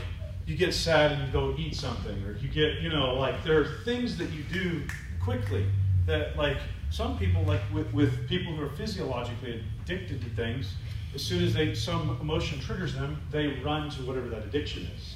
[0.47, 3.61] you get sad and you go eat something, or you get, you know, like there
[3.61, 4.83] are things that you do
[5.23, 5.67] quickly
[6.07, 6.59] that, like,
[6.91, 10.75] some people, like with, with people who are physiologically addicted to things,
[11.14, 15.14] as soon as they some emotion triggers them, they run to whatever that addiction is.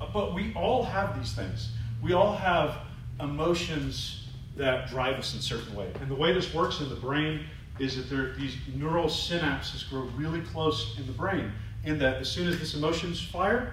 [0.00, 1.72] Uh, but we all have these things.
[2.02, 2.78] We all have
[3.20, 5.90] emotions that drive us in a certain way.
[6.00, 7.44] And the way this works in the brain
[7.78, 11.52] is that there these neural synapses grow really close in the brain.
[11.84, 13.72] In that as soon as this emotion is fired,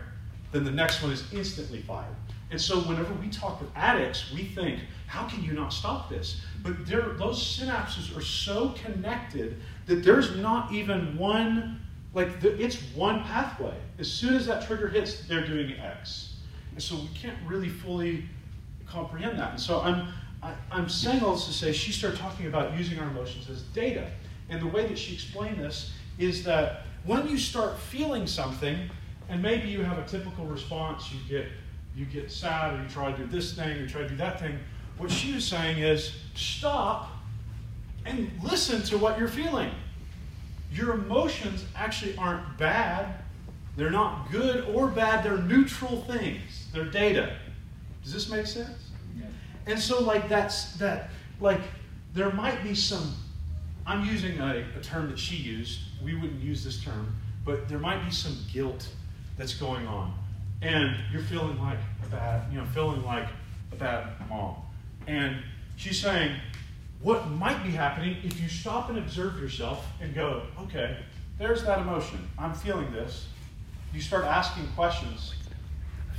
[0.52, 2.16] then the next one is instantly fired.
[2.52, 6.42] And so whenever we talk with addicts, we think, how can you not stop this?
[6.64, 11.82] But those synapses are so connected that there's not even one,
[12.14, 13.76] like the, it's one pathway.
[14.00, 16.36] As soon as that trigger hits, they're doing X.
[16.72, 18.26] And so we can't really fully
[18.86, 19.52] comprehend that.
[19.52, 20.10] And so I'm,
[20.42, 23.08] I, am i am saying all this to say she started talking about using our
[23.08, 24.10] emotions as data.
[24.50, 28.90] And the way that she explained this is that when you start feeling something,
[29.30, 31.48] and maybe you have a typical response, you get
[31.96, 34.18] you get sad or you try to do this thing or you try to do
[34.18, 34.60] that thing.
[34.98, 37.12] What she was saying is stop
[38.06, 39.72] and listen to what you're feeling.
[40.72, 43.16] Your emotions actually aren't bad.
[43.78, 45.24] They're not good or bad.
[45.24, 46.68] They're neutral things.
[46.74, 47.38] They're data.
[48.04, 48.90] Does this make sense?
[49.18, 49.26] Yeah.
[49.68, 51.10] And so, like, that's that,
[51.42, 51.62] like,
[52.14, 53.16] there might be some,
[53.86, 55.80] I'm using a, a term that she used.
[56.04, 58.88] We wouldn't use this term, but there might be some guilt
[59.38, 60.14] that's going on.
[60.62, 63.28] And you're feeling like a bad, you know, feeling like
[63.72, 64.56] a bad mom.
[65.08, 65.38] And
[65.76, 66.36] she's saying,
[67.02, 70.98] what might be happening if you stop and observe yourself and go, okay,
[71.38, 72.28] there's that emotion.
[72.38, 73.28] I'm feeling this.
[73.94, 75.36] You start asking questions.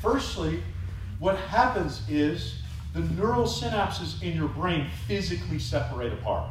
[0.01, 0.63] Firstly,
[1.19, 2.57] what happens is
[2.95, 6.51] the neural synapses in your brain physically separate apart.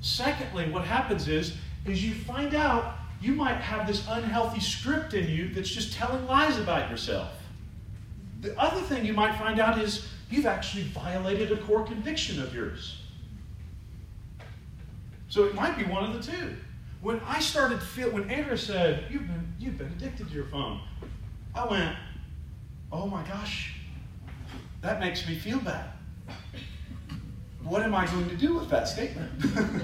[0.00, 1.56] Secondly, what happens is,
[1.86, 6.26] is you find out you might have this unhealthy script in you that's just telling
[6.26, 7.30] lies about yourself.
[8.40, 12.54] The other thing you might find out is you've actually violated a core conviction of
[12.54, 12.98] yours.
[15.28, 16.54] So it might be one of the two.
[17.00, 20.80] When I started feel, when Andrew said, you've been, you've been addicted to your phone,
[21.54, 21.96] I went,
[22.92, 23.74] oh my gosh,
[24.80, 25.86] that makes me feel bad.
[27.62, 29.30] What am I going to do with that statement?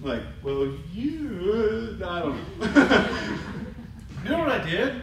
[0.00, 3.08] like, well, you, I don't know.
[4.24, 5.02] you know what I did?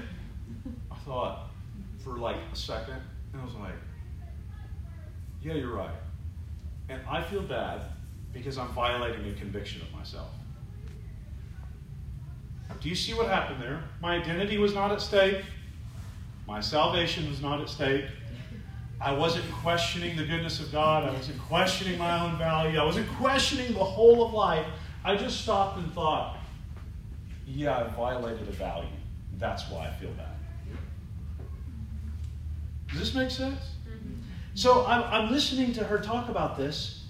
[0.91, 1.49] I thought
[2.03, 3.01] for like a second,
[3.33, 3.75] and I was like,
[5.43, 5.95] yeah, you're right.
[6.89, 7.81] And I feel bad
[8.33, 10.29] because I'm violating a conviction of myself.
[12.81, 13.83] Do you see what happened there?
[14.01, 15.43] My identity was not at stake.
[16.47, 18.05] My salvation was not at stake.
[18.99, 21.03] I wasn't questioning the goodness of God.
[21.03, 22.79] I wasn't questioning my own value.
[22.79, 24.65] I wasn't questioning the whole of life.
[25.03, 26.37] I just stopped and thought,
[27.45, 28.87] yeah, I violated a value.
[29.37, 30.27] That's why I feel bad.
[32.89, 33.72] Does this make sense?
[34.55, 37.05] So I'm, I'm listening to her talk about this,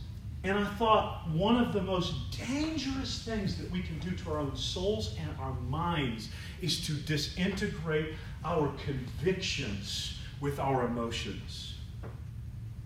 [0.45, 2.13] and I thought one of the most
[2.47, 6.29] dangerous things that we can do to our own souls and our minds
[6.61, 8.13] is to disintegrate
[8.45, 11.75] our convictions with our emotions.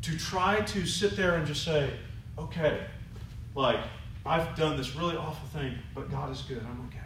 [0.04, 1.92] To try to sit there and just say,
[2.38, 2.86] okay,
[3.54, 3.80] like,
[4.26, 6.60] I've done this really awful thing, but God is good.
[6.60, 7.00] I'm okay.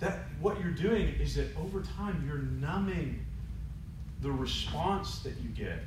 [0.00, 3.25] That what you're doing is that over time you're numbing
[4.26, 5.78] the response that you get.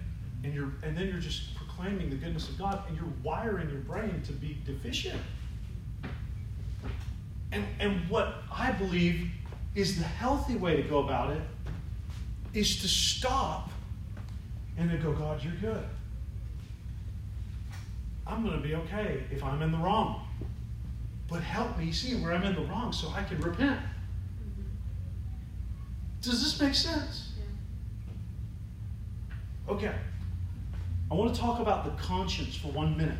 [0.46, 3.80] And you're and then you're just proclaiming the goodness of God and you're wiring your
[3.80, 5.20] brain to be deficient.
[7.52, 9.30] And and what I believe
[9.76, 11.42] is the healthy way to go about it
[12.54, 13.70] is to stop
[14.78, 15.86] and then go, God, you're good.
[18.26, 20.26] I'm going to be okay if I'm in the wrong.
[21.28, 23.80] But help me see where I'm in the wrong so I can repent.
[23.80, 24.64] Mm-hmm.
[26.22, 27.29] Does this make sense?
[29.70, 29.94] Okay.
[31.12, 33.18] I want to talk about the conscience for one minute.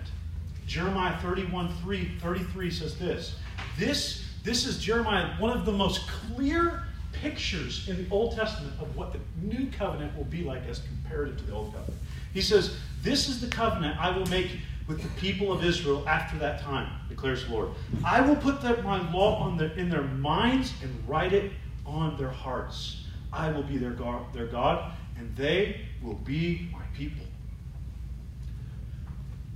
[0.68, 3.36] Jeremiah 31 3, 33 says this.
[3.78, 8.96] This, this is Jeremiah, one of the most clear pictures in the Old Testament of
[8.96, 12.00] what the new covenant will be like as compared to the Old Covenant.
[12.34, 14.50] He says, This is the covenant I will make
[14.88, 17.70] with the people of Israel after that time, declares the Lord.
[18.04, 21.52] I will put the, my law on their, in their minds and write it
[21.86, 23.06] on their hearts.
[23.32, 27.26] I will be their God, their God, and they will be my people.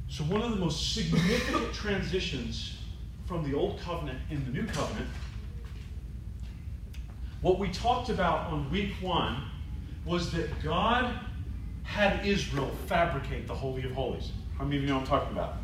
[0.09, 2.77] So, one of the most significant transitions
[3.25, 5.07] from the Old Covenant in the New Covenant,
[7.41, 9.43] what we talked about on week one
[10.05, 11.15] was that God
[11.83, 14.31] had Israel fabricate the Holy of Holies.
[14.57, 15.55] How many of you know I'm talking about?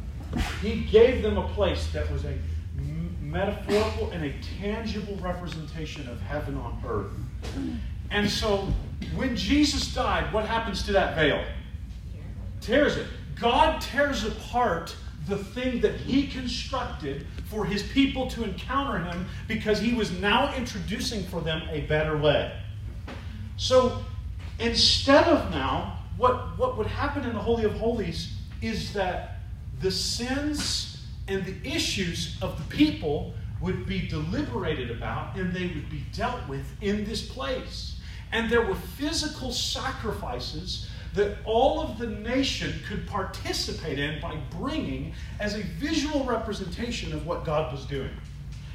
[0.62, 2.38] He gave them a place that was a
[3.22, 7.12] metaphorical and a tangible representation of heaven on earth.
[8.12, 8.74] And so
[9.16, 11.44] when Jesus died, what happens to that veil?
[12.62, 13.08] Tears it.
[13.40, 14.96] God tears apart
[15.28, 20.54] the thing that he constructed for his people to encounter him because he was now
[20.56, 22.52] introducing for them a better way.
[23.58, 24.04] So
[24.60, 29.40] instead of now, what, what would happen in the Holy of Holies is that
[29.80, 35.90] the sins and the issues of the people would be deliberated about and they would
[35.90, 37.99] be dealt with in this place.
[38.32, 45.14] And there were physical sacrifices that all of the nation could participate in by bringing
[45.40, 48.12] as a visual representation of what God was doing.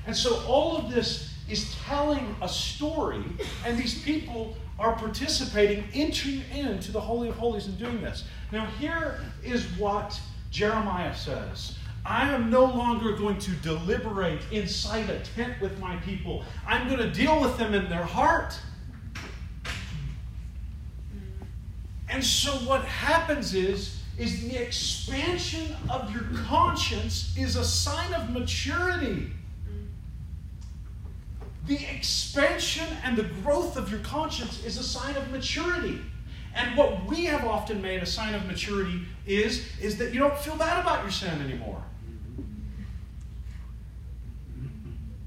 [0.07, 3.22] And so all of this is telling a story,
[3.64, 8.24] and these people are participating, entering into the Holy of Holies and doing this.
[8.50, 10.18] Now, here is what
[10.50, 11.76] Jeremiah says
[12.07, 16.44] I am no longer going to deliberate inside a tent with my people.
[16.66, 18.59] I'm going to deal with them in their heart.
[22.14, 28.30] And so what happens is is the expansion of your conscience is a sign of
[28.30, 29.32] maturity.
[31.66, 35.98] The expansion and the growth of your conscience is a sign of maturity.
[36.54, 40.38] And what we have often made a sign of maturity is, is that you don't
[40.38, 41.82] feel bad about your sin anymore.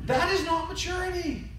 [0.05, 1.49] That is not maturity.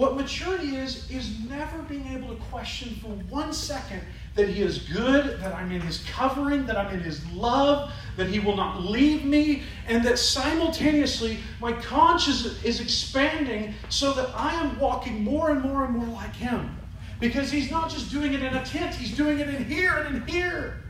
[0.00, 4.00] What maturity is, is never being able to question for one second
[4.34, 8.26] that He is good, that I'm in His covering, that I'm in His love, that
[8.26, 14.54] He will not leave me, and that simultaneously my conscience is expanding so that I
[14.54, 16.74] am walking more and more and more like Him.
[17.20, 20.16] Because He's not just doing it in a tent, He's doing it in here and
[20.16, 20.82] in here.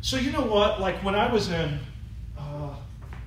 [0.00, 0.80] So, you know what?
[0.80, 1.78] Like when I was in,
[2.36, 2.74] uh,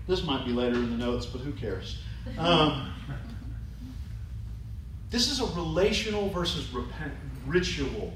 [0.05, 2.01] this might be later in the notes, but who cares?
[2.39, 2.91] Um,
[5.15, 7.13] this is a relational versus repent,
[7.47, 8.13] ritual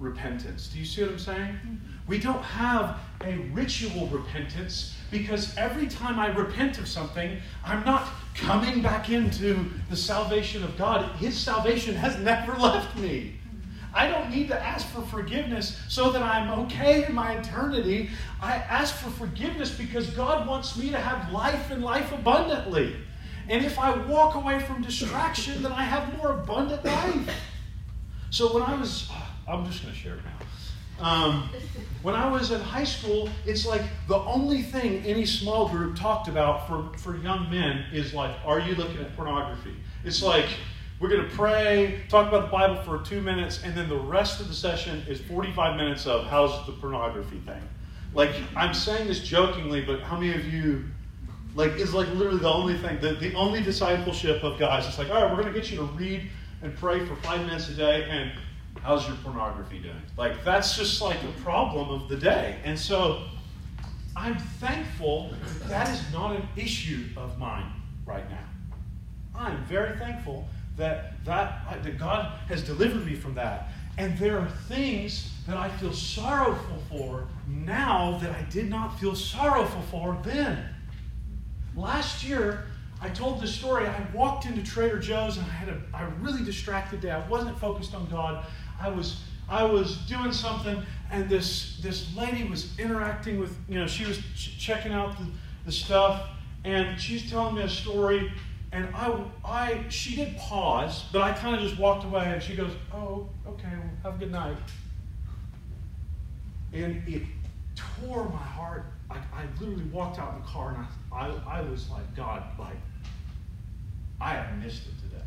[0.00, 0.66] repentance.
[0.66, 1.52] Do you see what I'm saying?
[1.52, 1.74] Mm-hmm.
[2.08, 8.08] We don't have a ritual repentance because every time I repent of something, I'm not
[8.34, 11.12] coming back into the salvation of God.
[11.12, 13.34] His salvation has never left me.
[13.94, 18.10] I don't need to ask for forgiveness so that I'm okay in my eternity.
[18.42, 22.96] I ask for forgiveness because God wants me to have life and life abundantly.
[23.48, 27.34] And if I walk away from distraction, then I have more abundant life.
[28.30, 29.10] So when I was,
[29.48, 30.46] I'm just going to share it now.
[31.00, 31.48] Um,
[32.02, 36.28] when I was in high school, it's like the only thing any small group talked
[36.28, 39.76] about for, for young men is like, are you looking at pornography?
[40.04, 40.46] It's like,
[41.00, 44.40] we're going to pray, talk about the Bible for two minutes, and then the rest
[44.40, 47.62] of the session is 45 minutes of how's the pornography thing.
[48.12, 50.84] Like, I'm saying this jokingly, but how many of you,
[51.58, 55.10] like, is like literally the only thing, the, the only discipleship of guys, it's like,
[55.10, 56.30] all right, we're going to get you to read
[56.62, 58.30] and pray for five minutes a day, and
[58.80, 60.00] how's your pornography doing?
[60.16, 62.60] Like, that's just like a problem of the day.
[62.62, 63.24] And so,
[64.14, 67.72] I'm thankful that, that is not an issue of mine
[68.06, 68.44] right now.
[69.34, 70.46] I'm very thankful
[70.76, 73.70] that, that, that God has delivered me from that.
[73.96, 79.16] And there are things that I feel sorrowful for now that I did not feel
[79.16, 80.64] sorrowful for then.
[81.78, 82.64] Last year,
[83.00, 83.86] I told this story.
[83.86, 87.12] I walked into Trader Joe's and I had a, a really distracted day.
[87.12, 88.44] I wasn't focused on God.
[88.80, 93.86] I was I was doing something, and this this lady was interacting with you know
[93.86, 95.26] she was ch- checking out the,
[95.66, 96.28] the stuff,
[96.64, 98.30] and she's telling me a story
[98.72, 102.54] and I, I, she did pause, but I kind of just walked away, and she
[102.54, 104.56] goes, "Oh, okay, well, have a good night."
[106.72, 107.22] And it
[107.74, 108.84] tore my heart.
[109.10, 112.42] I, I literally walked out in the car, and I, I, I was like, "God,
[112.58, 112.76] like,
[114.20, 115.24] I have missed it today."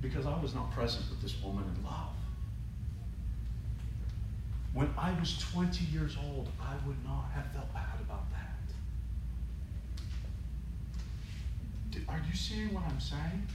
[0.00, 2.08] Because I was not present with this woman in love.
[4.74, 8.48] When I was 20 years old, I would not have felt bad about that.
[12.08, 13.46] Are you seeing what I'm saying?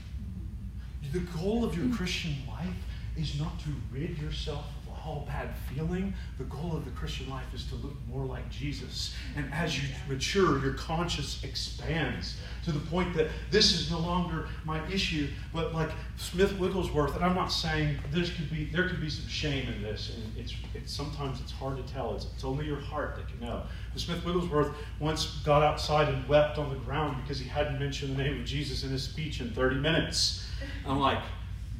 [1.12, 1.96] The goal of your mm-hmm.
[1.96, 2.68] Christian life
[3.16, 4.64] is not to rid yourself
[5.08, 6.12] all bad feeling.
[6.36, 9.14] The goal of the Christian life is to look more like Jesus.
[9.36, 14.48] And as you mature, your conscience expands to the point that this is no longer
[14.64, 15.28] my issue.
[15.52, 19.68] But like Smith Wigglesworth, and I'm not saying could be there could be some shame
[19.68, 22.14] in this, and it's, it's sometimes it's hard to tell.
[22.14, 23.62] It's, it's only your heart that can know.
[23.92, 28.16] But Smith Wigglesworth once got outside and wept on the ground because he hadn't mentioned
[28.16, 30.46] the name of Jesus in his speech in 30 minutes.
[30.86, 31.22] I'm like,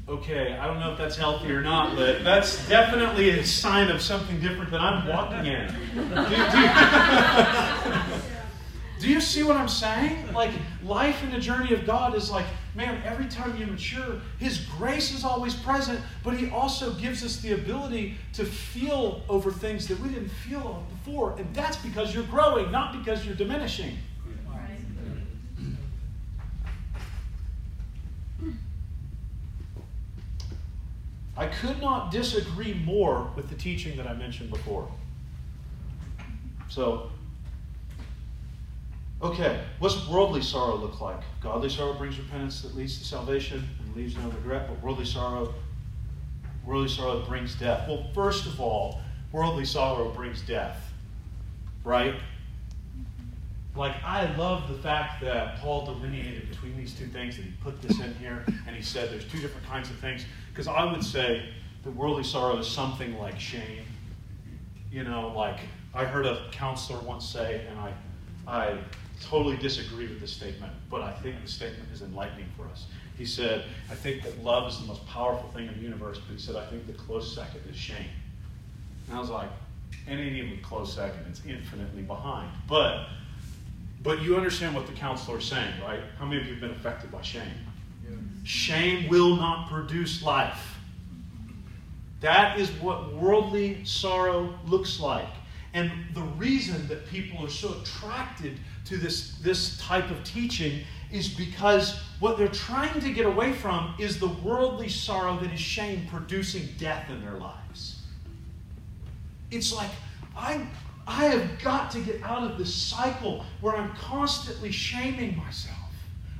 [0.09, 4.01] okay, I don't know if that's healthy or not, but that's definitely a sign of
[4.01, 5.67] something different that I'm walking in.
[5.95, 6.63] Do, do,
[9.07, 10.33] do you see what I'm saying?
[10.33, 10.53] Like,
[10.83, 15.13] life in the journey of God is like, man, every time you mature, His grace
[15.15, 20.01] is always present, but He also gives us the ability to feel over things that
[20.01, 21.37] we didn't feel before.
[21.39, 23.99] And that's because you're growing, not because you're diminishing.
[31.39, 34.91] I could not disagree more with the teaching that I mentioned before.
[36.69, 37.11] So,
[39.23, 41.21] okay, what's worldly sorrow look like?
[41.41, 45.55] Godly sorrow brings repentance that leads to salvation and leaves no regret, but worldly sorrow,
[46.67, 47.89] worldly sorrow brings death.
[47.89, 50.93] Well, first of all, worldly sorrow brings death,
[51.85, 52.17] right?
[53.79, 57.81] Like I love the fact that Paul delineated between these two things and he put
[57.81, 60.25] this in here and he said there's two different kinds of things.
[60.51, 61.49] Because I would say
[61.85, 63.85] that worldly sorrow is something like shame.
[64.91, 65.61] You know, like
[65.95, 67.93] I heard a counselor once say, and I,
[68.47, 68.79] I
[69.23, 72.87] totally disagree with this statement, but I think the statement is enlightening for us.
[73.17, 76.33] He said, I think that love is the most powerful thing in the universe, but
[76.33, 78.11] he said, I think the close second is shame.
[79.09, 79.51] And I was like,
[80.07, 82.51] it ain't even close second, it's infinitely behind.
[82.69, 83.09] But
[84.03, 86.01] but you understand what the counselor is saying, right?
[86.19, 87.43] How many of you have been affected by shame?
[88.45, 90.77] Shame will not produce life.
[92.21, 95.29] That is what worldly sorrow looks like.
[95.75, 100.81] And the reason that people are so attracted to this, this type of teaching
[101.13, 105.61] is because what they're trying to get away from is the worldly sorrow that is
[105.61, 108.03] shame producing death in their lives.
[109.51, 109.91] It's like,
[110.37, 110.67] I,
[111.09, 115.77] I have got to get out of this cycle where I'm constantly shaming myself.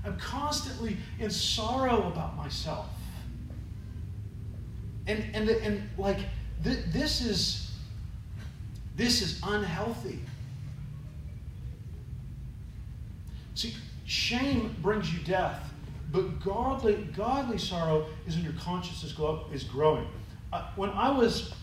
[0.05, 2.87] I'm constantly in sorrow about myself.
[5.07, 6.19] And, and, and like,
[6.63, 7.69] th- this is
[8.99, 10.19] this is unhealthy.
[13.55, 15.73] See, shame brings you death,
[16.11, 19.15] but godly, godly sorrow is when your conscience is,
[19.53, 20.07] is growing.
[20.53, 21.55] Uh, when I was,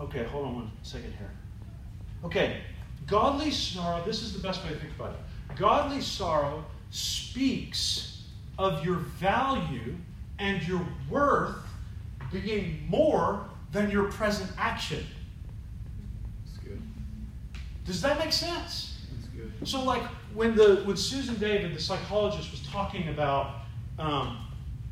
[0.00, 1.30] okay, hold on one second here.
[2.24, 2.58] Okay,
[3.06, 5.56] godly sorrow, this is the best way to think about it.
[5.56, 8.22] Godly sorrow speaks
[8.58, 9.94] of your value
[10.38, 11.56] and your worth
[12.32, 15.04] being more than your present action.
[16.44, 16.82] That's good.
[17.84, 18.98] Does that make sense?
[19.14, 19.52] That's good.
[19.68, 20.02] So, like
[20.34, 23.62] when the when Susan David, the psychologist, was talking about
[23.98, 24.46] um,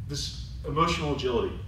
[0.08, 1.58] this emotional agility,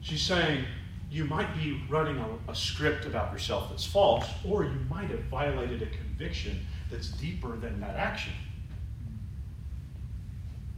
[0.00, 0.64] she's saying
[1.10, 5.20] you might be running a, a script about yourself that's false, or you might have
[5.24, 8.32] violated a conviction that's deeper than that action.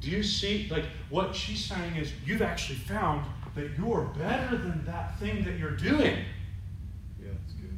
[0.00, 0.68] Do you see?
[0.70, 3.24] Like what she's saying is you've actually found
[3.54, 6.24] that you're better than that thing that you're doing.
[7.20, 7.76] Yeah, that's good.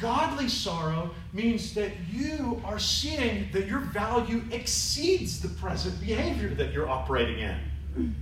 [0.00, 6.72] Godly sorrow means that you are seeing that your value exceeds the present behavior that
[6.72, 8.14] you're operating in.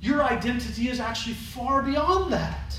[0.00, 2.78] Your identity is actually far beyond that.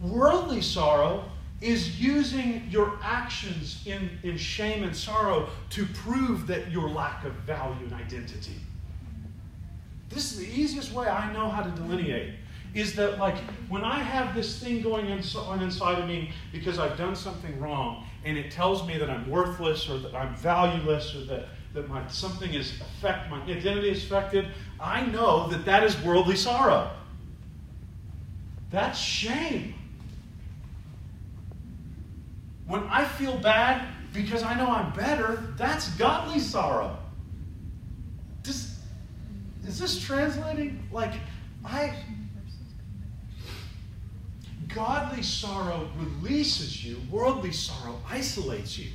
[0.00, 1.24] Worldly sorrow
[1.60, 7.32] is using your actions in, in shame and sorrow to prove that your lack of
[7.32, 8.54] value and identity.
[10.08, 12.34] This is the easiest way I know how to delineate
[12.74, 13.36] is that like
[13.68, 18.06] when I have this thing going on inside of me because I've done something wrong
[18.24, 22.06] and it tells me that I'm worthless or that I'm valueless or that, that my
[22.08, 24.46] something is affect my identity is affected,
[24.80, 26.90] I know that that is worldly sorrow.
[28.70, 29.74] That's shame.
[32.66, 36.98] When I feel bad because I know I'm better, that's godly sorrow.
[38.42, 38.78] Does,
[39.66, 40.86] is this translating?
[40.92, 41.14] Like,
[41.64, 41.94] I
[44.68, 48.90] Godly sorrow releases you, worldly sorrow isolates you.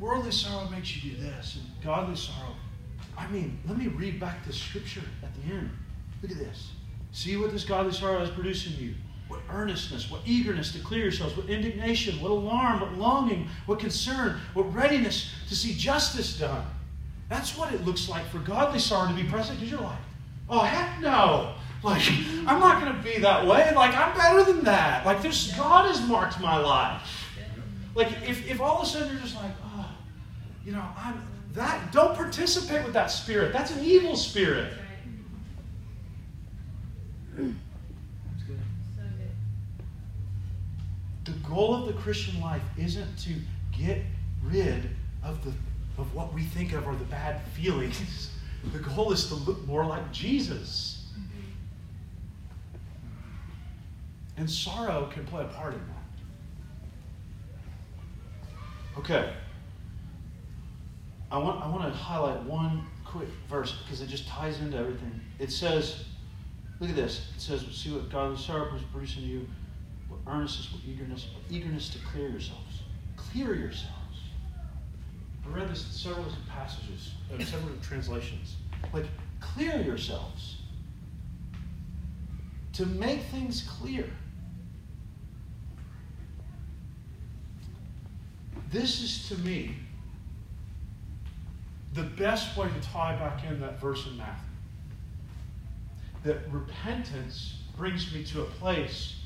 [0.00, 2.54] Worldly sorrow makes you do this, and godly sorrow.
[3.16, 5.70] I mean, let me read back the scripture at the end.
[6.22, 6.70] Look at this.
[7.12, 8.94] See what this godly sorrow has produced in you.
[9.28, 14.40] What earnestness, what eagerness to clear yourselves, what indignation, what alarm, what longing, what concern,
[14.54, 16.64] what readiness to see justice done.
[17.28, 19.98] That's what it looks like for godly sorrow to be present because you're like,
[20.48, 21.54] oh, heck no.
[21.82, 22.02] Like,
[22.46, 23.72] I'm not going to be that way.
[23.74, 25.06] Like, I'm better than that.
[25.06, 27.28] Like, this God has marked my life.
[27.94, 29.52] Like, if, if all of a sudden you're just like,
[30.64, 31.22] you know, I'm
[31.54, 33.52] that, don't participate with that spirit.
[33.52, 34.72] That's an evil spirit.
[41.24, 43.34] The goal of the Christian life isn't to
[43.72, 44.02] get
[44.44, 44.90] rid
[45.22, 45.52] of the
[45.98, 48.30] of what we think of are the bad feelings.
[48.72, 51.04] The goal is to look more like Jesus.
[51.12, 51.40] Mm-hmm.
[54.38, 55.96] And sorrow can play a part in that.
[58.98, 59.32] Okay.
[61.32, 65.20] I want, I want to highlight one quick verse because it just ties into everything.
[65.38, 66.04] It says,
[66.80, 67.28] look at this.
[67.36, 69.48] It says, see what godly sorrow is producing you,
[70.08, 72.82] what earnestness, what eagerness, what eagerness to clear yourselves.
[73.16, 73.96] Clear yourselves.
[75.46, 78.56] I read this in several passages, uh, several translations.
[78.92, 79.06] Like,
[79.40, 80.56] clear yourselves.
[82.74, 84.08] To make things clear.
[88.70, 89.74] This is to me
[92.00, 94.44] the best way to tie back in that verse in Matthew.
[96.22, 99.16] that repentance brings me to a place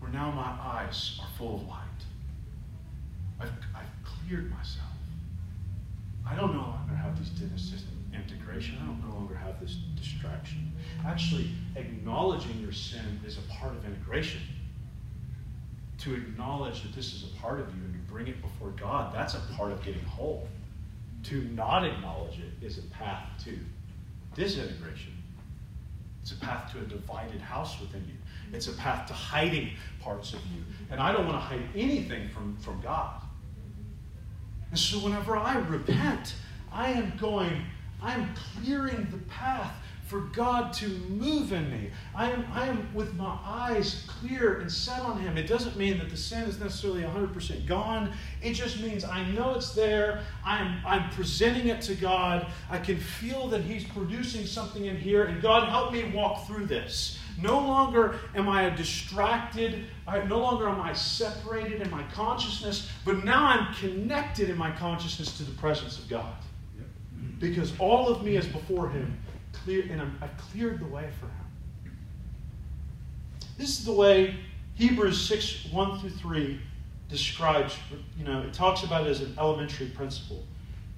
[0.00, 1.78] where now my eyes are full of light.
[3.40, 4.86] I've, I've cleared myself.
[6.28, 7.30] I don't no longer have these
[8.14, 8.78] integration.
[8.82, 10.72] I don't no longer have this distraction.
[11.04, 14.40] Actually, acknowledging your sin is a part of integration.
[15.98, 19.14] To acknowledge that this is a part of you and to bring it before God,
[19.14, 20.48] that's a part of getting whole.
[21.24, 23.58] To not acknowledge it is a path to
[24.34, 25.12] disintegration.
[26.22, 28.14] It's a path to a divided house within you.
[28.52, 29.70] It's a path to hiding
[30.00, 30.62] parts of you.
[30.90, 33.22] And I don't want to hide anything from, from God.
[34.70, 36.34] And so whenever I repent,
[36.72, 37.64] I am going,
[38.00, 39.74] I am clearing the path
[40.12, 41.90] for God to move in me.
[42.14, 45.38] I am, I am with my eyes clear and set on Him.
[45.38, 48.12] It doesn't mean that the sin is necessarily 100% gone.
[48.42, 50.20] It just means I know it's there.
[50.44, 52.46] I'm, I'm presenting it to God.
[52.68, 55.24] I can feel that He's producing something in here.
[55.24, 57.18] And God, help me walk through this.
[57.40, 59.86] No longer am I distracted.
[60.06, 64.72] I, no longer am I separated in my consciousness, but now I'm connected in my
[64.72, 66.34] consciousness to the presence of God.
[67.38, 69.18] Because all of me is before Him
[69.52, 71.96] clear, and i cleared the way for him.
[73.58, 74.36] This is the way
[74.74, 76.60] Hebrews 6 1 through 3
[77.08, 77.76] describes,
[78.18, 80.42] you know, it talks about it as an elementary principle.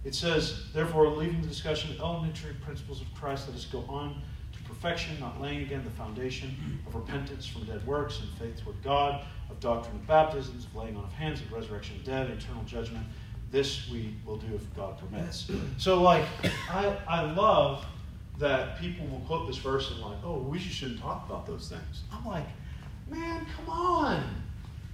[0.05, 4.23] It says, therefore, leaving the discussion of elementary principles of Christ, let us go on
[4.53, 8.81] to perfection, not laying again the foundation of repentance from dead works and faith toward
[8.83, 12.63] God, of doctrine of baptisms, of laying on of hands, of resurrection of dead, eternal
[12.65, 13.05] judgment.
[13.51, 15.51] This we will do if God permits.
[15.79, 16.25] So, like,
[16.69, 17.85] I, I love
[18.39, 22.03] that people will quote this verse and like, oh, we shouldn't talk about those things.
[22.13, 22.47] I'm like,
[23.09, 24.25] man, come on.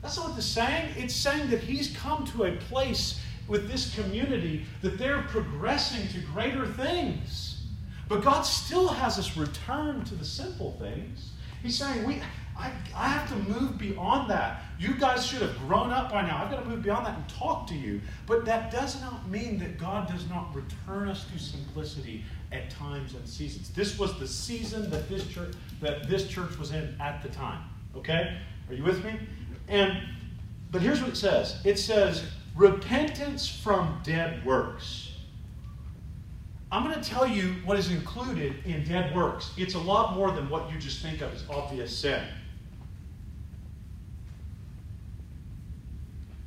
[0.02, 0.90] That's not what it's saying.
[0.96, 6.26] It's saying that he's come to a place with this community that they're progressing to
[6.32, 7.62] greater things.
[8.08, 11.32] But God still has us return to the simple things.
[11.62, 12.20] He's saying, we,
[12.60, 14.62] I, I have to move beyond that.
[14.78, 16.42] You guys should have grown up by now.
[16.42, 18.00] I've got to move beyond that and talk to you.
[18.26, 23.14] But that does not mean that God does not return us to simplicity at times
[23.14, 23.70] and seasons.
[23.70, 27.62] This was the season that this church that this church was in at the time.
[27.96, 28.36] Okay?
[28.68, 29.18] Are you with me?
[29.68, 29.96] And
[30.70, 31.60] but here's what it says.
[31.64, 35.12] It says repentance from dead works.
[36.72, 39.50] I'm going to tell you what is included in dead works.
[39.56, 42.22] It's a lot more than what you just think of as obvious sin.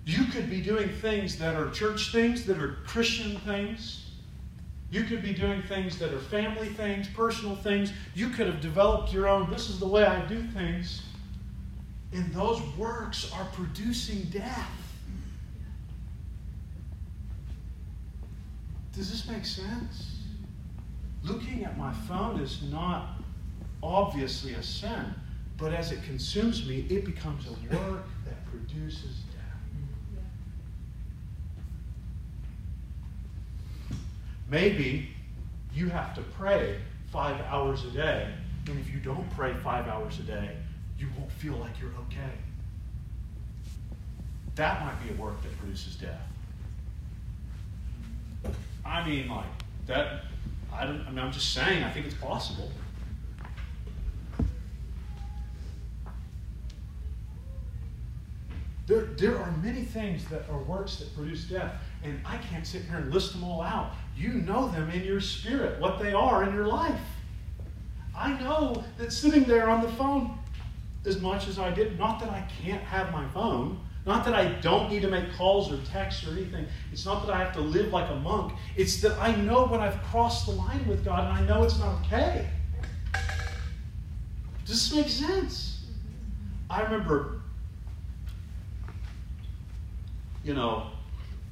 [0.06, 4.12] You could be doing things that are church things, that are Christian things.
[4.92, 7.92] You could be doing things that are family things, personal things.
[8.14, 11.02] You could have developed your own, this is the way I do things.
[12.12, 14.70] And those works are producing death.
[18.96, 20.20] Does this make sense?
[21.24, 23.16] Looking at my phone is not
[23.82, 25.06] obviously a sin,
[25.58, 29.23] but as it consumes me, it becomes a work that produces
[34.54, 35.10] Maybe
[35.74, 36.78] you have to pray
[37.12, 38.32] five hours a day,
[38.68, 40.56] and if you don't pray five hours a day,
[41.00, 42.36] you won't feel like you're okay.
[44.54, 46.22] That might be a work that produces death.
[48.86, 49.48] I mean, like,
[49.88, 50.26] that,
[50.72, 52.72] I, don't, I mean, I'm just saying, I think it's possible.
[58.86, 61.74] There, there are many things that are works that produce death,
[62.04, 63.94] and I can't sit here and list them all out.
[64.16, 67.00] You know them in your spirit, what they are in your life.
[68.16, 70.38] I know that sitting there on the phone
[71.06, 74.46] as much as I did, not that I can't have my phone, not that I
[74.62, 76.66] don't need to make calls or texts or anything.
[76.92, 78.54] It's not that I have to live like a monk.
[78.76, 81.80] It's that I know when I've crossed the line with God and I know it's
[81.80, 82.50] not okay.
[84.66, 85.86] Does this make sense?
[86.70, 87.42] I remember,
[90.44, 90.88] you know,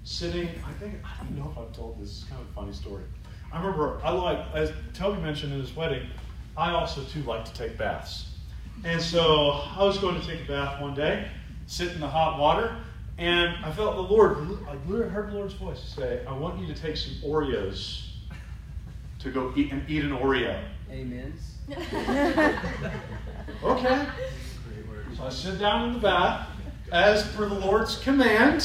[0.04, 2.74] sitting, I think, I don't know if I've told this, it's kind of a funny
[2.74, 3.04] story.
[3.52, 6.08] I remember, I like, as Toby mentioned in his wedding,
[6.58, 8.28] I also too like to take baths.
[8.84, 11.28] And so I was going to take a bath one day,
[11.68, 12.76] sit in the hot water,
[13.18, 14.38] and I felt the Lord,
[14.68, 14.76] I
[15.10, 18.08] heard the Lord's voice say, I want you to take some Oreos
[19.20, 20.64] to go eat and eat an Oreo.
[20.89, 21.34] Amen.
[23.64, 24.08] okay.
[25.16, 26.48] So I sit down in the bath
[26.92, 28.58] as per the Lord's command.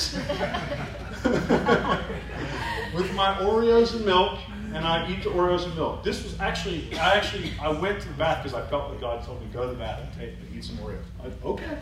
[2.94, 4.38] with my Oreos and milk,
[4.72, 6.02] and I eat the Oreos and milk.
[6.02, 9.24] This was actually, I actually, I went to the bath because I felt like God
[9.24, 11.02] told me go to the bath and take, and eat some Oreos.
[11.22, 11.78] I, okay.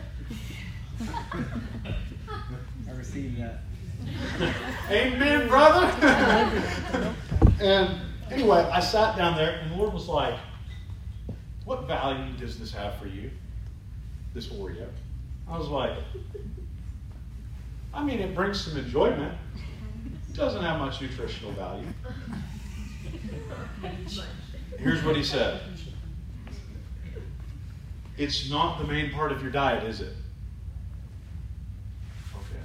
[2.89, 3.59] I received that.
[4.89, 5.87] Amen, brother.
[7.61, 10.35] and anyway, I sat down there, and the Lord was like,
[11.63, 13.31] what value does this have for you?
[14.33, 14.87] This Oreo.
[15.47, 15.93] I was like,
[17.93, 19.33] I mean, it brings some enjoyment.
[20.29, 21.87] It doesn't have much nutritional value.
[24.79, 25.61] Here's what he said
[28.17, 30.13] It's not the main part of your diet, is it?
[32.35, 32.63] Okay.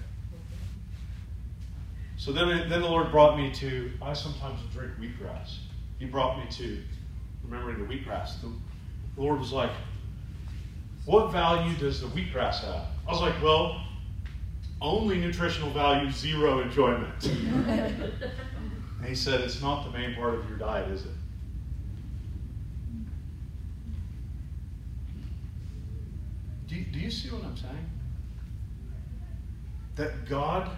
[2.16, 5.58] So then, then the Lord brought me to, I sometimes drink wheatgrass.
[5.98, 6.82] He brought me to
[7.44, 8.40] remembering the wheatgrass.
[8.40, 8.48] The,
[9.16, 9.70] the Lord was like,
[11.06, 12.86] What value does the wheatgrass have?
[13.06, 13.82] I was like, Well,
[14.80, 17.26] only nutritional value, zero enjoyment.
[17.26, 18.12] and
[19.06, 21.10] he said, It's not the main part of your diet, is it?
[26.68, 27.90] Do you, do you see what I'm saying?
[29.96, 30.70] That God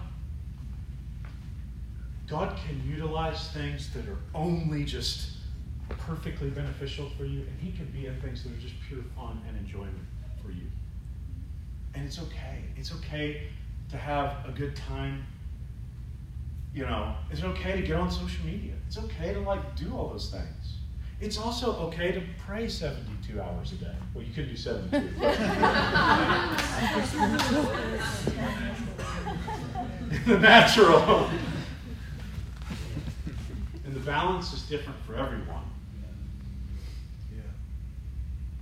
[2.27, 5.33] God can utilize things that are only just
[5.91, 9.43] perfectly beneficial for you, and He can be in things that are just pure fun
[9.47, 9.99] and enjoyment
[10.43, 10.67] for you.
[11.95, 12.65] And it's okay.
[12.77, 13.49] It's okay
[13.91, 15.25] to have a good time.
[16.75, 18.73] You know, it's okay to get on social media.
[18.87, 20.79] It's okay to like do all those things.
[21.21, 23.95] It's also okay to pray 72 hours a day.
[24.13, 24.99] Well, you could do 72.
[30.27, 31.31] the natural.
[33.85, 35.72] and the balance is different for everyone.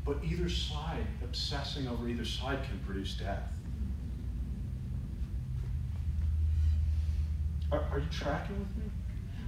[0.05, 3.43] But either side, obsessing over either side can produce death.
[7.71, 8.91] Are, are you tracking with me?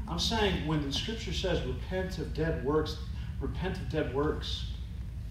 [0.08, 2.98] I'm saying when the scripture says repent of dead works,
[3.40, 4.66] repent of dead works,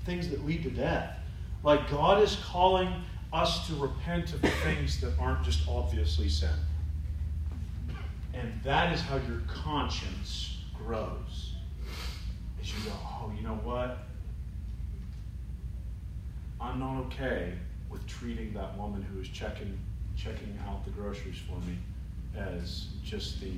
[0.06, 1.18] things that lead to death.
[1.64, 2.92] Like God is calling
[3.32, 6.50] us to repent of things that aren't just obviously sin.
[8.34, 11.54] And that is how your conscience grows.
[12.62, 14.00] As you go, oh, you know what?
[16.62, 17.54] I'm not okay
[17.90, 19.78] with treating that woman who is checking
[20.16, 21.78] checking out the groceries for me
[22.38, 23.54] as just the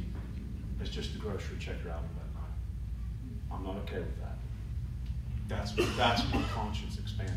[0.82, 3.51] as just the grocery checker out of that night.
[3.51, 4.38] I'm not okay with that.
[5.47, 7.36] That's that's my conscience expanding.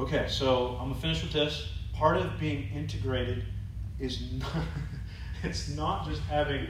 [0.00, 1.68] Okay, so I'm gonna finish with this.
[1.94, 3.44] Part of being integrated
[4.00, 4.64] is not
[5.44, 6.66] it's not just having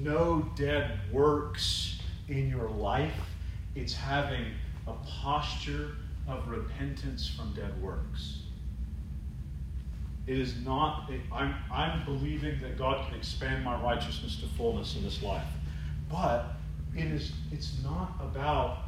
[0.00, 1.95] no dead works
[2.28, 3.14] in your life,
[3.74, 4.46] it's having
[4.86, 5.92] a posture
[6.28, 8.42] of repentance from dead works.
[10.26, 15.04] It is not, I'm, I'm believing that God can expand my righteousness to fullness in
[15.04, 15.46] this life.
[16.10, 16.46] But
[16.96, 18.78] it is, it's not about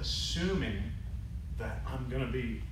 [0.00, 0.78] assuming
[1.58, 2.62] that I'm going to be,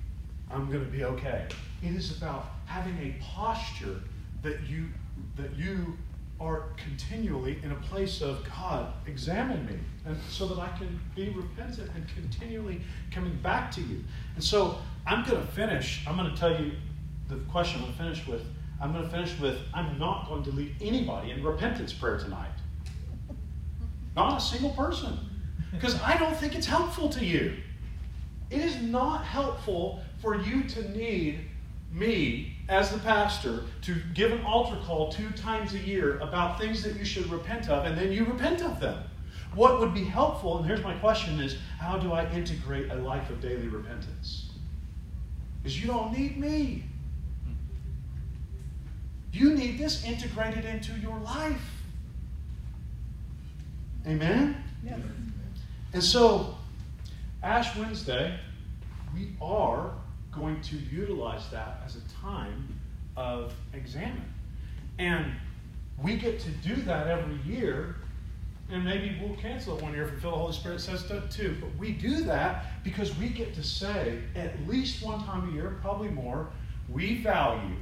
[0.49, 1.45] I'm going to be okay.
[1.83, 4.01] It is about having a posture
[4.41, 4.87] that you,
[5.35, 5.97] that you
[6.39, 11.29] are continually in a place of God, examine me, and so that I can be
[11.29, 12.81] repentant and continually
[13.11, 14.03] coming back to you.
[14.35, 16.03] And so I'm going to finish.
[16.07, 16.73] I'm going to tell you
[17.27, 18.41] the question I'm going to finish with.
[18.81, 22.51] I'm going to finish with I'm not going to lead anybody in repentance prayer tonight.
[24.15, 25.17] Not a single person.
[25.71, 27.57] Because I don't think it's helpful to you.
[28.49, 31.39] It is not helpful for you to need
[31.91, 36.83] me as the pastor to give an altar call two times a year about things
[36.83, 39.03] that you should repent of, and then you repent of them.
[39.55, 43.29] What would be helpful, and here's my question is how do I integrate a life
[43.29, 44.51] of daily repentance?
[45.63, 46.83] Because you don't need me.
[49.31, 51.71] You need this integrated into your life.
[54.05, 54.55] Amen?
[54.85, 54.99] Yep.
[55.93, 56.55] And so,
[57.41, 58.37] Ash Wednesday,
[59.13, 59.91] we are
[60.31, 62.79] going to utilize that as a time
[63.15, 64.33] of examine.
[64.99, 65.31] And
[66.01, 67.95] we get to do that every year,
[68.71, 71.21] and maybe we'll cancel it one year if we feel the Holy Spirit says so
[71.29, 71.55] too.
[71.59, 75.77] But we do that because we get to say at least one time a year,
[75.81, 76.49] probably more,
[76.89, 77.75] we value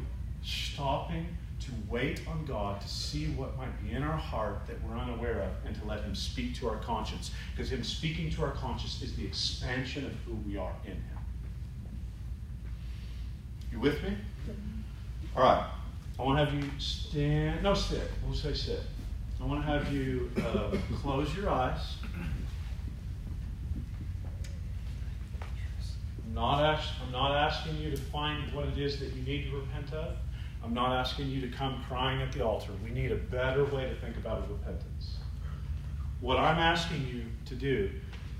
[0.44, 1.26] stopping
[1.62, 5.42] to wait on God to see what might be in our heart that we're unaware
[5.42, 7.32] of and to let Him speak to our conscience.
[7.56, 11.18] Because Him speaking to our conscience is the expansion of who we are in Him.
[13.72, 14.18] You with me?
[15.38, 15.66] All right.
[16.20, 17.64] I want to have you stand.
[17.64, 18.12] No, sit.
[18.26, 18.82] We'll say sit.
[19.44, 20.72] I want to have you uh,
[21.02, 21.98] close your eyes,
[26.26, 29.50] I'm not, ask, I'm not asking you to find what it is that you need
[29.50, 30.16] to repent of.
[30.64, 32.72] I'm not asking you to come crying at the altar.
[32.86, 35.18] We need a better way to think about repentance.
[36.22, 37.92] What I'm asking you to do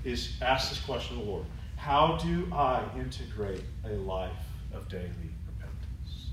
[0.04, 1.44] is ask this question of the Lord
[1.76, 4.32] How do I integrate a life
[4.72, 6.32] of daily repentance?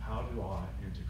[0.00, 1.07] How do I integrate?